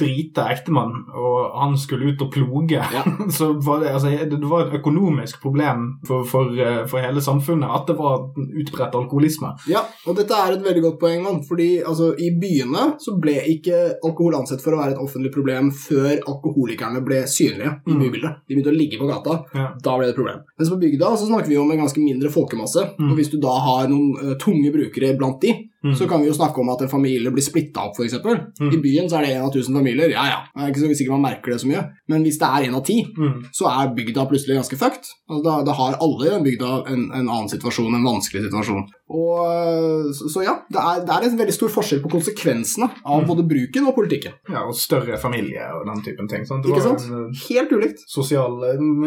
drita 0.00 0.44
ektemann, 0.52 0.92
og 1.16 1.54
han 1.60 1.76
skulle 1.78 2.12
ut 2.12 2.22
og 2.22 2.32
ploge, 2.34 2.80
Ja. 2.92 3.02
så 3.38 3.52
var 3.64 3.80
det, 3.80 3.90
altså, 3.94 4.08
det 4.30 4.40
var 4.50 4.66
et 4.66 4.76
økonomisk 4.80 5.40
problem 5.42 5.86
for, 6.06 6.24
for, 6.28 6.52
eh, 6.60 6.84
for 6.90 7.00
hele 7.00 7.20
samfunnet 7.24 7.70
at 7.70 7.86
det 7.88 7.96
var 7.98 8.28
utbredt 8.36 8.94
alkoholisme. 8.98 9.54
Ja, 9.70 9.82
og 10.06 10.16
dette 10.20 10.36
er 10.36 10.52
et 10.58 10.64
veldig 10.64 10.82
godt 10.88 11.00
poeng, 11.00 11.22
mann. 11.24 11.40
Fordi 11.48 11.70
altså, 11.86 12.12
i 12.20 12.30
byene 12.40 12.90
så 13.00 13.16
ble 13.20 13.38
ikke 13.56 13.80
alkohol 14.04 14.36
ansett 14.40 14.62
for 14.64 14.76
å 14.76 14.80
være 14.82 14.96
et 14.96 15.02
offentlig 15.02 15.29
problem 15.34 15.70
før 15.72 16.18
alkoholikerne 16.30 17.02
ble 17.04 17.22
synlige 17.30 17.72
i 17.86 17.92
Mm. 17.92 18.00
bybildet. 18.02 18.36
De 18.48 18.54
begynte 18.54 18.72
å 18.72 18.76
ligge 18.78 18.98
på 19.00 19.08
gata. 19.08 19.44
Ja. 19.54 19.66
Da 19.82 19.96
ble 19.98 20.06
det 20.10 20.16
problem. 20.16 20.40
Mens 20.58 20.70
på 20.70 20.80
bygda 20.80 21.16
så 21.16 21.26
snakker 21.28 21.48
vi 21.48 21.56
om 21.58 21.70
en 21.70 21.78
ganske 21.84 21.98
mindre 22.02 22.30
folkemasse. 22.30 22.96
Mm. 22.98 23.10
Og 23.10 23.16
hvis 23.18 23.30
du 23.30 23.38
da 23.40 23.54
har 23.58 23.88
noen 23.88 24.14
eh, 24.32 24.34
tunge 24.38 24.72
brukere 24.72 25.16
blant 25.18 25.40
de, 25.40 25.54
Mm. 25.84 25.94
så 25.96 26.06
kan 26.08 26.20
vi 26.20 26.26
jo 26.28 26.34
snakke 26.36 26.60
om 26.60 26.68
at 26.74 26.82
en 26.84 26.88
familie 26.92 27.30
blir 27.32 27.40
splitta 27.42 27.86
opp, 27.88 27.94
f.eks. 27.96 28.18
Mm. 28.60 28.72
I 28.74 28.80
byen 28.84 29.08
så 29.08 29.16
er 29.16 29.24
det 29.24 29.30
én 29.36 29.44
av 29.46 29.52
tusen 29.54 29.74
familier. 29.74 30.10
Ja, 30.12 30.24
ja. 30.28 30.38
Jeg 30.56 30.66
er 30.66 30.72
ikke 30.74 30.82
så 30.84 30.96
sikker 30.98 31.14
man 31.16 31.22
merker 31.24 31.52
det 31.54 31.60
så 31.62 31.70
mye. 31.70 31.84
Men 32.12 32.22
hvis 32.26 32.36
det 32.38 32.48
er 32.50 32.66
én 32.68 32.76
av 32.76 32.84
ti, 32.84 32.98
Mm. 33.16 33.44
så 33.52 33.64
er 33.70 33.94
bygda 33.96 34.26
plutselig 34.28 34.56
ganske 34.60 34.76
fucked. 34.76 35.08
Altså, 35.30 35.42
da, 35.46 35.54
da 35.64 35.72
har 35.72 35.96
alle 36.00 36.26
i 36.26 36.30
den 36.34 36.44
bygda 36.44 36.70
en, 36.92 37.06
en 37.16 37.28
annen 37.28 37.48
situasjon, 37.48 37.94
en 37.96 38.04
vanskelig 38.04 38.44
situasjon. 38.44 38.84
Og, 39.10 39.40
øh, 39.50 40.12
så, 40.14 40.28
så 40.30 40.42
ja, 40.44 40.52
det 40.70 40.78
er, 40.78 41.00
det 41.06 41.14
er 41.16 41.24
en 41.30 41.38
veldig 41.40 41.54
stor 41.56 41.72
forskjell 41.74 42.02
på 42.04 42.12
konsekvensene 42.12 42.90
av 43.04 43.20
Mm. 43.22 43.26
både 43.26 43.42
bruken 43.48 43.86
og 43.88 43.94
politikken. 43.96 44.32
ja, 44.52 44.62
og 44.68 44.74
større 44.74 45.18
familie 45.18 45.64
og 45.74 45.86
den 45.88 46.02
typen 46.04 46.28
ting. 46.28 46.44
Sant? 46.46 46.62
Det 46.64 46.70
Ikke 46.70 46.82
sant? 46.82 47.08
en 47.08 47.24
eh, 47.32 47.40
Helt 47.48 47.72
ulikt. 47.72 48.04
sosial, 48.08 48.52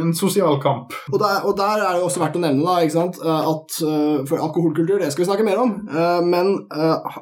en 0.01 0.13
sosial 0.13 0.59
kamp. 0.61 0.91
Og 1.13 1.19
der, 1.19 1.45
og 1.45 1.55
der 1.57 1.85
er 1.85 1.93
det 1.95 2.03
også 2.03 2.19
verdt 2.19 2.35
å 2.35 2.43
nevne 2.43 2.65
da, 2.65 2.81
øh, 2.81 3.43
at 3.53 4.27
for 4.27 4.37
alkoholkultur 4.37 4.99
det 4.99 5.11
skal 5.13 5.23
vi 5.25 5.29
snakke 5.31 5.45
mer 5.45 5.57
om, 5.61 5.71
men 6.29 6.62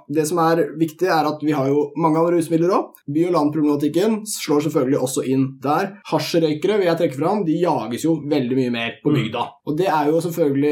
det 0.09 0.25
som 0.27 0.39
er 0.43 0.63
viktig 0.79 1.07
er 1.07 1.27
at 1.29 1.41
vi 1.43 1.51
har 1.55 1.67
jo 1.67 1.87
mange 1.97 2.19
andre 2.19 2.37
rusmidler 2.37 2.73
òg. 2.75 2.91
By- 3.11 3.27
og 3.29 3.33
landproblematikken 3.37 4.21
slår 4.27 4.65
selvfølgelig 4.67 4.99
også 5.01 5.25
inn 5.27 5.45
der. 5.63 5.97
Hasjrøykere 6.11 6.77
vil 6.79 6.87
jeg 6.89 6.97
trekke 7.01 7.19
fram, 7.19 7.43
de 7.45 7.57
jages 7.61 8.05
jo 8.05 8.15
veldig 8.31 8.57
mye 8.57 8.71
mer 8.71 8.91
på 9.03 9.11
Mm. 9.11 9.15
bygda. 9.19 9.43
Og 9.67 9.77
det 9.77 9.87
er 9.87 10.05
jo 10.11 10.21
selvfølgelig 10.21 10.71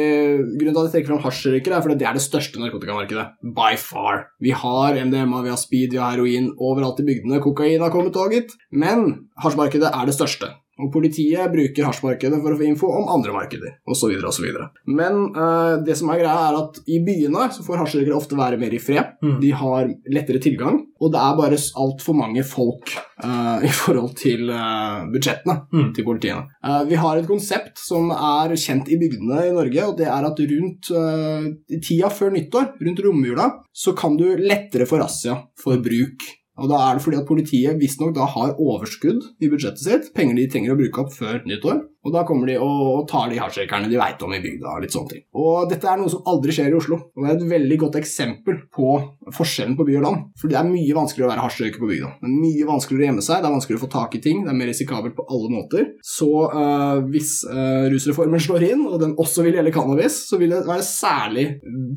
Grunnen 0.60 0.74
til 0.74 0.80
at 0.82 0.88
jeg 0.88 0.94
trekker 0.94 1.12
fram 1.14 1.24
hasjrøykere, 1.24 1.76
er 1.78 1.82
fordi 1.82 1.98
det 2.00 2.08
er 2.08 2.14
det 2.14 2.22
største 2.22 2.60
narkotikamarkedet. 2.60 3.28
By 3.44 3.76
far. 3.78 4.26
Vi 4.42 4.52
har 4.52 4.94
MDMA, 4.96 5.42
vi 5.44 5.50
har 5.50 5.58
speed, 5.58 5.92
vi 5.92 5.98
har 5.98 6.12
heroin 6.16 6.52
overalt 6.60 7.00
i 7.00 7.04
bygdene. 7.04 7.42
Kokain 7.42 7.80
har 7.82 7.90
kommet 7.92 8.14
òg, 8.14 8.32
gitt. 8.32 8.52
Men 8.72 9.28
hasjmarkedet 9.44 9.90
er 9.94 10.06
det 10.06 10.16
største. 10.16 10.50
Og 10.80 10.92
politiet 10.94 11.52
bruker 11.52 11.88
hasjmarkedet 11.90 12.40
for 12.42 12.56
å 12.56 12.60
få 12.60 12.68
info 12.70 12.88
om 12.96 13.10
andre 13.12 13.34
markeder, 13.36 13.74
osv. 13.90 14.14
osv. 14.30 14.46
Men 14.88 15.26
eh, 15.36 15.74
det 15.86 15.98
som 16.00 16.10
er 16.14 16.22
greia, 16.22 16.48
er 16.50 16.60
at 16.62 16.80
i 16.88 17.02
byene 17.04 17.50
så 17.52 17.66
får 17.66 17.82
hasjrøykere 17.84 18.16
ofte 18.16 18.38
være 18.40 18.60
mer 18.62 18.74
i 18.74 18.80
fred. 18.80 19.18
Mm. 19.24 19.38
De 19.44 19.52
har 19.60 19.92
lettere 20.16 20.40
tilgang, 20.44 20.80
og 21.00 21.12
det 21.14 21.20
er 21.20 21.38
bare 21.40 21.60
altfor 21.84 22.16
mange 22.18 22.46
folk 22.48 22.94
eh, 22.96 23.66
i 23.70 23.74
forhold 23.76 24.16
til 24.20 24.50
eh, 24.56 25.06
budsjettene 25.14 25.58
Mm. 25.70 25.90
til 25.94 26.06
politiene. 26.08 26.48
Eh, 26.66 26.84
vi 26.90 26.98
har 26.98 27.20
et 27.20 27.28
konsept 27.30 27.78
som 27.82 28.10
er 28.16 28.56
kjent 28.58 28.88
i 28.90 28.98
bygdene 29.02 29.44
i 29.50 29.54
Norge, 29.54 29.84
og 29.86 29.98
det 30.00 30.08
er 30.10 30.26
at 30.28 30.40
rundt 30.54 30.90
eh, 30.96 31.50
i 31.76 31.80
tida 31.84 32.10
før 32.14 32.32
nyttår, 32.34 32.72
rundt 32.80 33.04
romjula, 33.06 33.50
så 33.76 33.94
kan 33.98 34.16
du 34.18 34.26
lettere 34.40 34.88
få 34.90 35.02
razzia 35.04 35.36
for 35.60 35.78
bruk. 35.84 36.26
Og 36.60 36.72
da 36.72 36.82
er 36.86 36.98
det 36.98 37.06
fordi 37.06 37.20
at 37.22 37.30
politiet 37.30 37.80
visstnok 37.80 38.16
da 38.18 38.28
har 38.30 38.58
overskudd 38.60 39.24
i 39.40 39.52
budsjettet 39.52 39.86
sitt, 39.86 40.12
penger 40.16 40.40
de 40.40 40.50
trenger 40.52 40.76
å 40.76 40.80
bruke 40.80 41.06
opp 41.06 41.16
før 41.16 41.42
nyttår, 41.48 41.82
og 42.06 42.14
da 42.16 42.22
kommer 42.28 42.48
de 42.48 42.56
og, 42.64 43.04
tar 43.10 43.28
de 43.32 43.40
hasjrøykerne 43.42 43.90
de 43.92 43.98
veit 44.00 44.22
om 44.24 44.34
i 44.34 44.40
bygda. 44.44 44.78
litt 44.80 44.94
sånne 44.96 45.12
ting. 45.14 45.24
Og 45.36 45.68
dette 45.72 45.88
er 45.90 46.00
noe 46.00 46.12
som 46.12 46.24
aldri 46.32 46.56
skjer 46.56 46.72
i 46.72 46.78
Oslo, 46.78 47.00
og 47.12 47.26
det 47.26 47.32
er 47.32 47.38
et 47.38 47.50
veldig 47.52 47.78
godt 47.84 47.98
eksempel 48.00 48.62
på 48.76 48.94
forskjellen 49.36 49.76
på 49.80 49.86
by 49.88 49.98
og 50.00 50.06
land. 50.06 50.30
For 50.40 50.52
det 50.52 50.60
er 50.60 50.70
mye 50.70 50.96
vanskeligere 50.96 51.28
å 51.28 51.34
være 51.34 51.46
hasjrøyker 51.46 51.84
på 51.84 51.90
bygda. 51.92 52.12
Det 52.22 52.30
er 52.30 52.38
mye 52.46 52.70
vanskeligere 52.70 53.04
å 53.04 53.10
gjemme 53.10 53.26
seg, 53.26 53.42
det 53.42 53.50
er 53.50 53.56
vanskeligere 53.58 53.82
å 53.82 53.86
få 53.86 53.92
tak 53.98 54.16
i 54.16 54.24
ting, 54.24 54.44
det 54.46 54.54
er 54.54 54.60
mer 54.62 54.72
risikabelt 54.72 55.18
på 55.18 55.28
alle 55.28 55.52
måter. 55.54 55.90
Så 56.16 56.30
øh, 56.48 57.02
hvis 57.12 57.34
øh, 57.50 57.90
rusreformen 57.94 58.46
slår 58.48 58.70
inn, 58.72 58.86
og 58.88 59.00
den 59.04 59.18
også 59.20 59.46
vil 59.46 59.60
gjelde 59.60 59.76
cannabis, 59.76 60.22
så 60.30 60.40
vil 60.40 60.56
det 60.56 60.64
være 60.70 60.88
særlig 60.88 61.50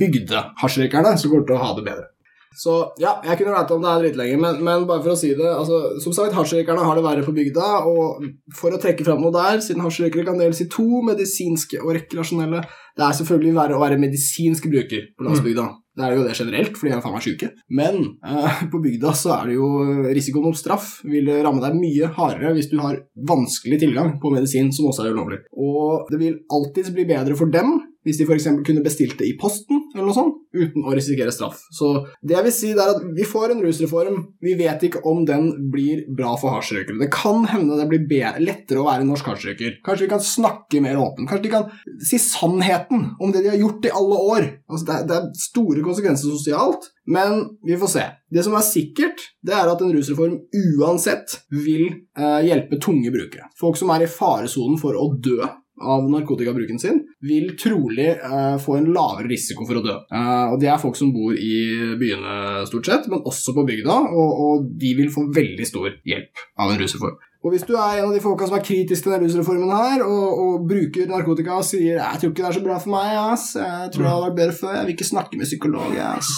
bygdehasjrøykerne 0.03 1.15
som 1.15 1.31
kommer 1.31 1.47
til 1.47 1.61
å 1.61 1.63
ha 1.63 1.77
det 1.79 1.87
bedre. 1.87 2.12
Så 2.59 2.77
ja, 3.01 3.15
jeg 3.25 3.39
kunne 3.41 3.55
rata 3.55 3.77
om 3.77 3.85
det 3.85 3.91
her 3.91 4.05
dritlenge, 4.05 4.39
men, 4.41 4.61
men 4.65 4.87
bare 4.89 5.03
for 5.05 5.15
å 5.15 5.19
si 5.19 5.33
det 5.39 5.49
altså, 5.49 5.99
Som 6.03 6.15
sagt, 6.17 6.35
hasjrøykerne 6.37 6.87
har 6.87 6.99
det 6.99 7.05
verre 7.07 7.27
på 7.27 7.35
bygda, 7.37 7.69
og 7.89 8.27
for 8.57 8.75
å 8.75 8.81
trekke 8.81 9.07
fram 9.07 9.23
noe 9.25 9.35
der, 9.35 9.63
siden 9.65 9.85
hasjrøykere 9.85 10.27
kan 10.29 10.41
deles 10.41 10.63
i 10.65 10.69
to, 10.73 10.89
medisinske 11.07 11.81
og 11.83 11.95
rekreasjonelle 11.99 12.65
Det 12.65 13.07
er 13.07 13.21
selvfølgelig 13.21 13.55
verre 13.57 13.79
å 13.79 13.85
være 13.85 14.01
medisinsk 14.01 14.69
bruker 14.73 15.09
på 15.17 15.29
landsbygda. 15.29 15.69
Det 15.93 16.05
er 16.07 16.15
jo 16.17 16.25
det 16.25 16.35
generelt, 16.39 16.77
fordi 16.81 16.89
de 16.89 16.97
er 16.97 17.03
faen 17.05 17.13
meg 17.13 17.25
sjuke. 17.25 17.49
Men 17.77 17.99
eh, 18.25 18.61
på 18.73 18.81
bygda 18.81 19.13
så 19.17 19.35
er 19.37 19.51
det 19.51 19.57
jo 19.59 19.69
risikoen 20.09 20.49
om 20.49 20.57
straff 20.57 20.95
vil 21.05 21.29
ramme 21.45 21.61
deg 21.61 21.77
mye 21.77 22.09
hardere 22.17 22.55
hvis 22.57 22.71
du 22.71 22.79
har 22.81 23.01
vanskelig 23.29 23.81
tilgang 23.83 24.15
på 24.23 24.33
medisin 24.33 24.73
som 24.73 24.89
også 24.89 25.05
er 25.05 25.17
ulovlig. 25.17 25.43
Og 25.53 26.09
det 26.13 26.21
vil 26.21 26.39
alltids 26.53 26.93
bli 26.97 27.05
bedre 27.09 27.37
for 27.37 27.53
dem 27.53 27.77
hvis 28.07 28.19
de 28.19 28.27
f.eks. 28.27 28.49
kunne 28.67 28.83
bestilt 28.85 29.19
det 29.21 29.29
i 29.31 29.37
posten, 29.39 29.85
eller 29.95 30.09
noe 30.09 30.17
sånt, 30.17 30.39
uten 30.53 30.85
å 30.85 30.95
risikere 30.95 31.33
straff. 31.35 31.61
Så 31.73 31.91
det 32.21 32.37
jeg 32.37 32.47
vil 32.47 32.55
si, 32.55 32.73
det 32.77 32.85
er 32.85 32.97
at 32.97 33.05
vi 33.17 33.27
får 33.29 33.55
en 33.55 33.63
rusreform. 33.65 34.19
Vi 34.43 34.55
vet 34.59 34.87
ikke 34.89 35.03
om 35.09 35.23
den 35.29 35.49
blir 35.73 36.05
bra 36.13 36.35
for 36.41 36.55
hasjrøykere. 36.57 36.99
Det 37.01 37.11
kan 37.15 37.47
hende 37.51 37.79
det 37.81 37.89
blir 37.91 38.41
lettere 38.43 38.83
å 38.83 38.89
være 38.89 39.07
norsk 39.09 39.33
hasjrøyker. 39.33 39.79
Kanskje 39.87 40.07
vi 40.07 40.13
kan 40.13 40.25
snakke 40.25 40.83
mer 40.85 41.01
åpent. 41.01 41.29
Kanskje 41.31 41.47
de 41.47 41.55
kan 41.55 42.03
si 42.03 42.21
sannheten 42.23 43.13
om 43.23 43.33
det 43.33 43.45
de 43.45 43.55
har 43.55 43.61
gjort 43.63 43.89
i 43.89 43.95
alle 44.03 44.21
år. 44.35 44.49
Altså, 44.69 44.89
det, 44.89 44.99
det 45.09 45.19
er 45.19 45.31
store 45.47 45.87
konsekvenser 45.87 46.35
sosialt, 46.35 46.91
men 47.07 47.47
vi 47.67 47.79
får 47.79 47.95
se. 47.95 48.05
Det 48.33 48.45
som 48.45 48.55
er 48.57 48.67
sikkert, 48.67 49.25
det 49.45 49.57
er 49.57 49.71
at 49.71 49.83
en 49.83 49.95
rusreform 49.95 50.39
uansett 50.79 51.39
vil 51.55 51.89
eh, 52.19 52.41
hjelpe 52.47 52.79
tunge 52.83 53.13
brukere. 53.15 53.49
Folk 53.59 53.79
som 53.81 53.93
er 53.95 54.05
i 54.07 54.11
faresonen 54.11 54.79
for 54.81 54.99
å 54.99 55.11
dø 55.23 55.41
av 55.81 56.05
narkotikabruken 56.11 56.79
sin, 56.79 57.01
vil 57.25 57.55
trolig 57.59 58.11
eh, 58.13 58.57
få 58.61 58.77
en 58.79 58.91
lavere 58.95 59.31
risiko 59.31 59.67
for 59.69 59.81
å 59.81 59.85
dø. 59.85 59.97
Eh, 60.13 60.53
og 60.53 60.61
Det 60.61 60.71
er 60.71 60.81
folk 60.83 60.99
som 60.99 61.13
bor 61.15 61.35
i 61.35 61.57
byene, 61.99 62.67
stort 62.69 62.91
sett, 62.91 63.09
men 63.11 63.25
også 63.25 63.55
på 63.57 63.67
bygda, 63.69 63.99
og, 64.13 64.41
og 64.47 64.71
de 64.79 64.95
vil 64.99 65.13
få 65.13 65.29
veldig 65.33 65.69
stor 65.69 65.91
hjelp 66.09 66.47
av 66.61 66.75
en 66.75 66.83
rusreform. 66.83 67.21
Og 67.43 67.51
hvis 67.51 67.65
du 67.67 67.73
er 67.75 67.99
en 67.99 68.07
av 68.07 68.13
de 68.15 68.21
folka 68.23 68.47
som 68.47 68.55
er 68.55 68.63
kritisk 68.63 69.03
til 69.03 69.17
denne 69.17 69.27
rusreformen 69.27 69.73
her, 69.75 70.05
og, 70.07 70.43
og 70.45 70.69
bruker 70.71 71.09
narkotika 71.11 71.57
og 71.59 71.67
sier 71.67 71.99
'jeg 71.99 72.21
tror 72.21 72.31
ikke 72.31 72.45
det 72.45 72.51
er 72.51 72.59
så 72.59 72.67
bra 72.69 72.77
for 72.79 72.95
meg', 72.95 73.17
ass. 73.33 73.57
'jeg 73.59 73.91
tror 73.93 74.03
det 74.03 74.13
hadde 74.13 74.27
vært 74.29 74.39
bedre 74.39 74.59
før', 74.61 74.77
'jeg 74.77 74.87
vil 74.87 74.95
ikke 74.95 75.11
snakke 75.11 75.39
med 75.39 75.51
psykolog', 75.51 75.99
ass. 75.99 76.31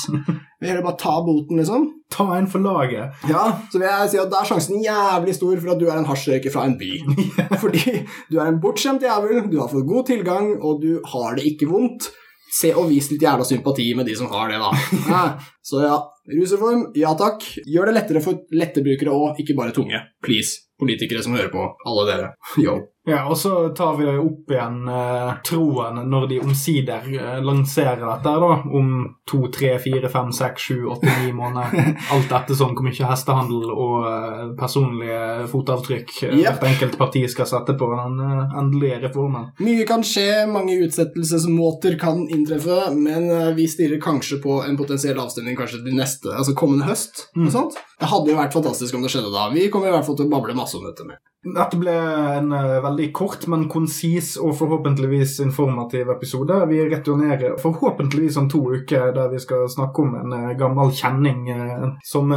Vil 0.65 0.73
heller 0.73 0.85
bare 0.87 0.97
ta 0.97 1.19
boten, 1.21 1.59
liksom. 1.61 1.83
Ta 2.15 2.25
en 2.39 2.47
for 2.49 2.65
laget. 2.65 3.13
Ja, 3.29 3.43
så 3.69 3.77
vil 3.77 3.85
jeg 3.85 4.13
si 4.15 4.21
at 4.23 4.31
da 4.33 4.41
er 4.41 4.49
sjansen 4.49 4.81
jævlig 4.81 5.35
stor 5.37 5.59
for 5.61 5.75
at 5.75 5.83
du 5.83 5.85
er 5.91 5.99
en 6.01 6.09
hasjrøyker 6.09 6.55
fra 6.55 6.65
en 6.71 6.79
by. 6.81 6.91
Fordi 7.63 7.99
du 8.31 8.39
er 8.39 8.49
en 8.49 8.61
bortskjemt 8.63 9.05
jævel, 9.05 9.43
du 9.53 9.59
har 9.61 9.69
fått 9.69 9.85
god 9.91 10.09
tilgang, 10.09 10.55
og 10.65 10.81
du 10.81 11.03
har 11.13 11.37
det 11.37 11.45
ikke 11.53 11.69
vondt. 11.69 12.09
Se 12.55 12.71
og 12.73 12.89
vis 12.89 13.11
litt 13.11 13.27
jævla 13.27 13.45
sympati 13.45 13.91
med 13.99 14.09
de 14.09 14.17
som 14.17 14.33
har 14.33 14.49
det, 14.55 14.63
da. 14.63 14.73
Ja, 15.13 15.23
så 15.61 15.85
ja, 15.85 16.01
rusreform, 16.33 16.89
ja 16.97 17.13
takk. 17.19 17.45
Gjør 17.69 17.91
det 17.91 17.99
lettere 17.99 18.25
for 18.25 18.41
lettebrukere 18.57 19.13
òg, 19.13 19.45
ikke 19.45 19.59
bare 19.59 19.77
tunge. 19.77 20.01
Please. 20.25 20.63
Politikere 20.81 21.21
som 21.23 21.37
hører 21.37 21.53
på. 21.53 21.69
Alle 21.87 22.09
dere. 22.09 22.33
Yo. 22.65 22.81
Ja, 23.07 23.27
og 23.29 23.37
så 23.37 23.69
tar 23.77 23.99
vi 23.99 24.07
opp 24.09 24.49
igjen 24.55 24.87
eh, 24.89 25.33
troen 25.45 25.99
når 26.09 26.27
de 26.31 26.39
omsider 26.41 27.05
eh, 27.13 27.41
lanserer 27.45 28.01
dette 28.01 28.33
da, 28.41 28.53
om 28.65 28.95
to, 29.29 29.43
tre, 29.53 29.75
fire, 29.83 30.09
fem, 30.09 30.31
seks, 30.33 30.69
sju, 30.71 30.87
åtte, 30.95 31.13
ni 31.21 31.35
måneder. 31.37 31.91
Alt 32.15 32.31
dette 32.33 32.57
sånn 32.57 32.73
hvor 32.73 32.87
mye 32.87 33.11
hestehandel 33.11 33.69
og 33.75 34.07
eh, 34.09 34.41
personlige 34.61 35.49
fotavtrykk 35.53 36.15
eh, 36.23 36.33
Yep. 36.35 36.47
hvert 36.49 36.65
enkelt 36.71 36.97
parti 37.01 37.23
skal 37.31 37.47
sette 37.49 37.77
på 37.81 37.91
den 37.93 38.17
eh, 38.25 38.57
endelige 38.63 39.03
reformen. 39.05 39.51
Mye 39.61 39.85
kan 39.89 40.03
skje, 40.05 40.47
mange 40.51 40.79
utsettelsesmåter 40.87 41.99
kan 42.01 42.25
inntreffe, 42.33 42.89
men 42.97 43.29
eh, 43.29 43.53
vi 43.57 43.69
stirrer 43.69 44.01
kanskje 44.03 44.41
på 44.45 44.63
en 44.65 44.81
potensiell 44.81 45.21
avstemning 45.21 45.61
kanskje 45.61 45.83
til 45.85 46.01
neste, 46.01 46.33
altså 46.33 46.57
kommende 46.57 46.89
høst. 46.89 47.27
Mm. 47.37 47.51
sånt. 47.53 47.77
Det 48.01 48.09
hadde 48.11 48.33
jo 48.33 48.41
vært 48.41 48.57
fantastisk 48.57 48.97
om 48.97 49.05
det 49.05 49.13
skjedde 49.13 49.33
da. 49.35 49.51
Vi 49.53 49.69
kommer 49.73 49.93
i 49.93 49.95
hvert 49.95 50.09
fall 50.09 50.17
til 50.19 50.29
å 50.29 50.33
bable 50.33 50.57
masse 50.57 50.81
om 50.81 50.89
dette. 50.89 51.05
med. 51.05 51.21
Dette 51.45 51.77
ble 51.77 51.93
en 52.39 52.53
eh, 52.57 52.79
veldig 52.85 53.11
kort, 53.17 53.45
men 53.53 53.67
konsis 53.69 54.35
og 54.41 54.55
forhåpentligvis 54.57 55.37
informativ 55.45 56.09
episode. 56.15 56.57
Vi 56.71 56.79
returnerer 56.89 57.59
forhåpentligvis 57.61 58.39
om 58.41 58.49
to 58.49 58.63
uker, 58.73 59.11
der 59.13 59.29
vi 59.33 59.41
skal 59.43 59.67
snakke 59.69 60.07
om 60.07 60.15
en 60.23 60.33
eh, 60.39 60.55
gammel 60.61 60.93
kjenning 60.97 61.51
eh, 61.53 61.85
som 62.05 62.33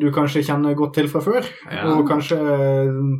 du 0.00 0.06
kanskje 0.12 0.44
kjenner 0.44 0.76
godt 0.76 0.98
til 0.98 1.08
fra 1.08 1.22
før. 1.24 1.48
Ja. 1.72 1.86
Og 1.94 2.04
kanskje 2.10 2.38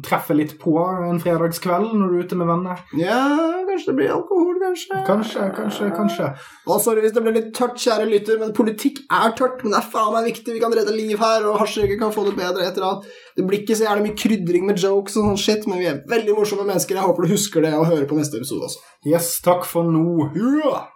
treffer 0.04 0.36
litt 0.36 0.58
på 0.60 0.76
en 1.08 1.20
fredagskveld 1.22 1.94
når 1.96 2.12
du 2.12 2.18
er 2.18 2.28
ute 2.28 2.40
med 2.42 2.52
venner. 2.52 2.84
Ja, 3.00 3.22
kanskje 3.68 3.92
det 3.92 3.96
blir 4.02 4.14
alkohol, 4.18 4.60
kanskje. 4.60 5.00
Kanskje, 5.08 5.48
kanskje, 5.56 5.90
kanskje. 5.96 6.30
Og 6.68 6.84
sorry 6.84 7.06
hvis 7.06 7.16
det 7.16 7.24
ble 7.24 7.36
litt 7.38 7.50
tørt, 7.56 7.80
kjære 7.80 8.10
lytter, 8.10 8.40
men 8.42 8.52
politikk 8.56 9.00
er 9.08 9.32
tørt. 9.38 9.64
Men 9.64 9.78
det 9.78 9.80
er 9.80 9.90
faen 9.96 10.12
meg 10.12 10.28
viktig. 10.28 10.58
Vi 10.58 10.62
kan 10.62 10.76
redde 10.76 10.96
liv 10.96 11.16
her, 11.16 11.48
og 11.48 11.60
hasjrøyker 11.64 12.00
kan 12.04 12.12
få 12.12 12.28
det 12.28 12.36
bedre 12.36 12.68
etter 12.68 12.84
at 12.90 13.08
Det 13.36 13.44
blir 13.48 13.62
ikke 13.62 13.76
så 13.78 13.86
jævlig 13.88 14.06
mye 14.08 14.18
krydring 14.22 14.66
med 14.68 14.80
jokes 14.82 15.16
og 15.18 15.28
sånn 15.30 15.40
shit, 15.40 15.68
men 15.70 15.80
vi 15.80 15.88
er 15.90 16.02
veldig 16.10 16.36
morsomme 16.36 16.66
mennesker. 16.68 16.98
Jeg 16.98 17.08
håper 17.08 17.26
du 17.26 17.32
husker 17.32 17.64
det 17.64 17.74
og 17.78 17.88
hører 17.88 18.08
på 18.10 18.18
neste 18.18 18.40
episode 18.40 18.68
også. 18.68 18.82
Yes, 19.08 19.34
takk 19.44 19.64
for 19.68 19.88
nå. 19.88 20.32
Ja! 20.36 20.86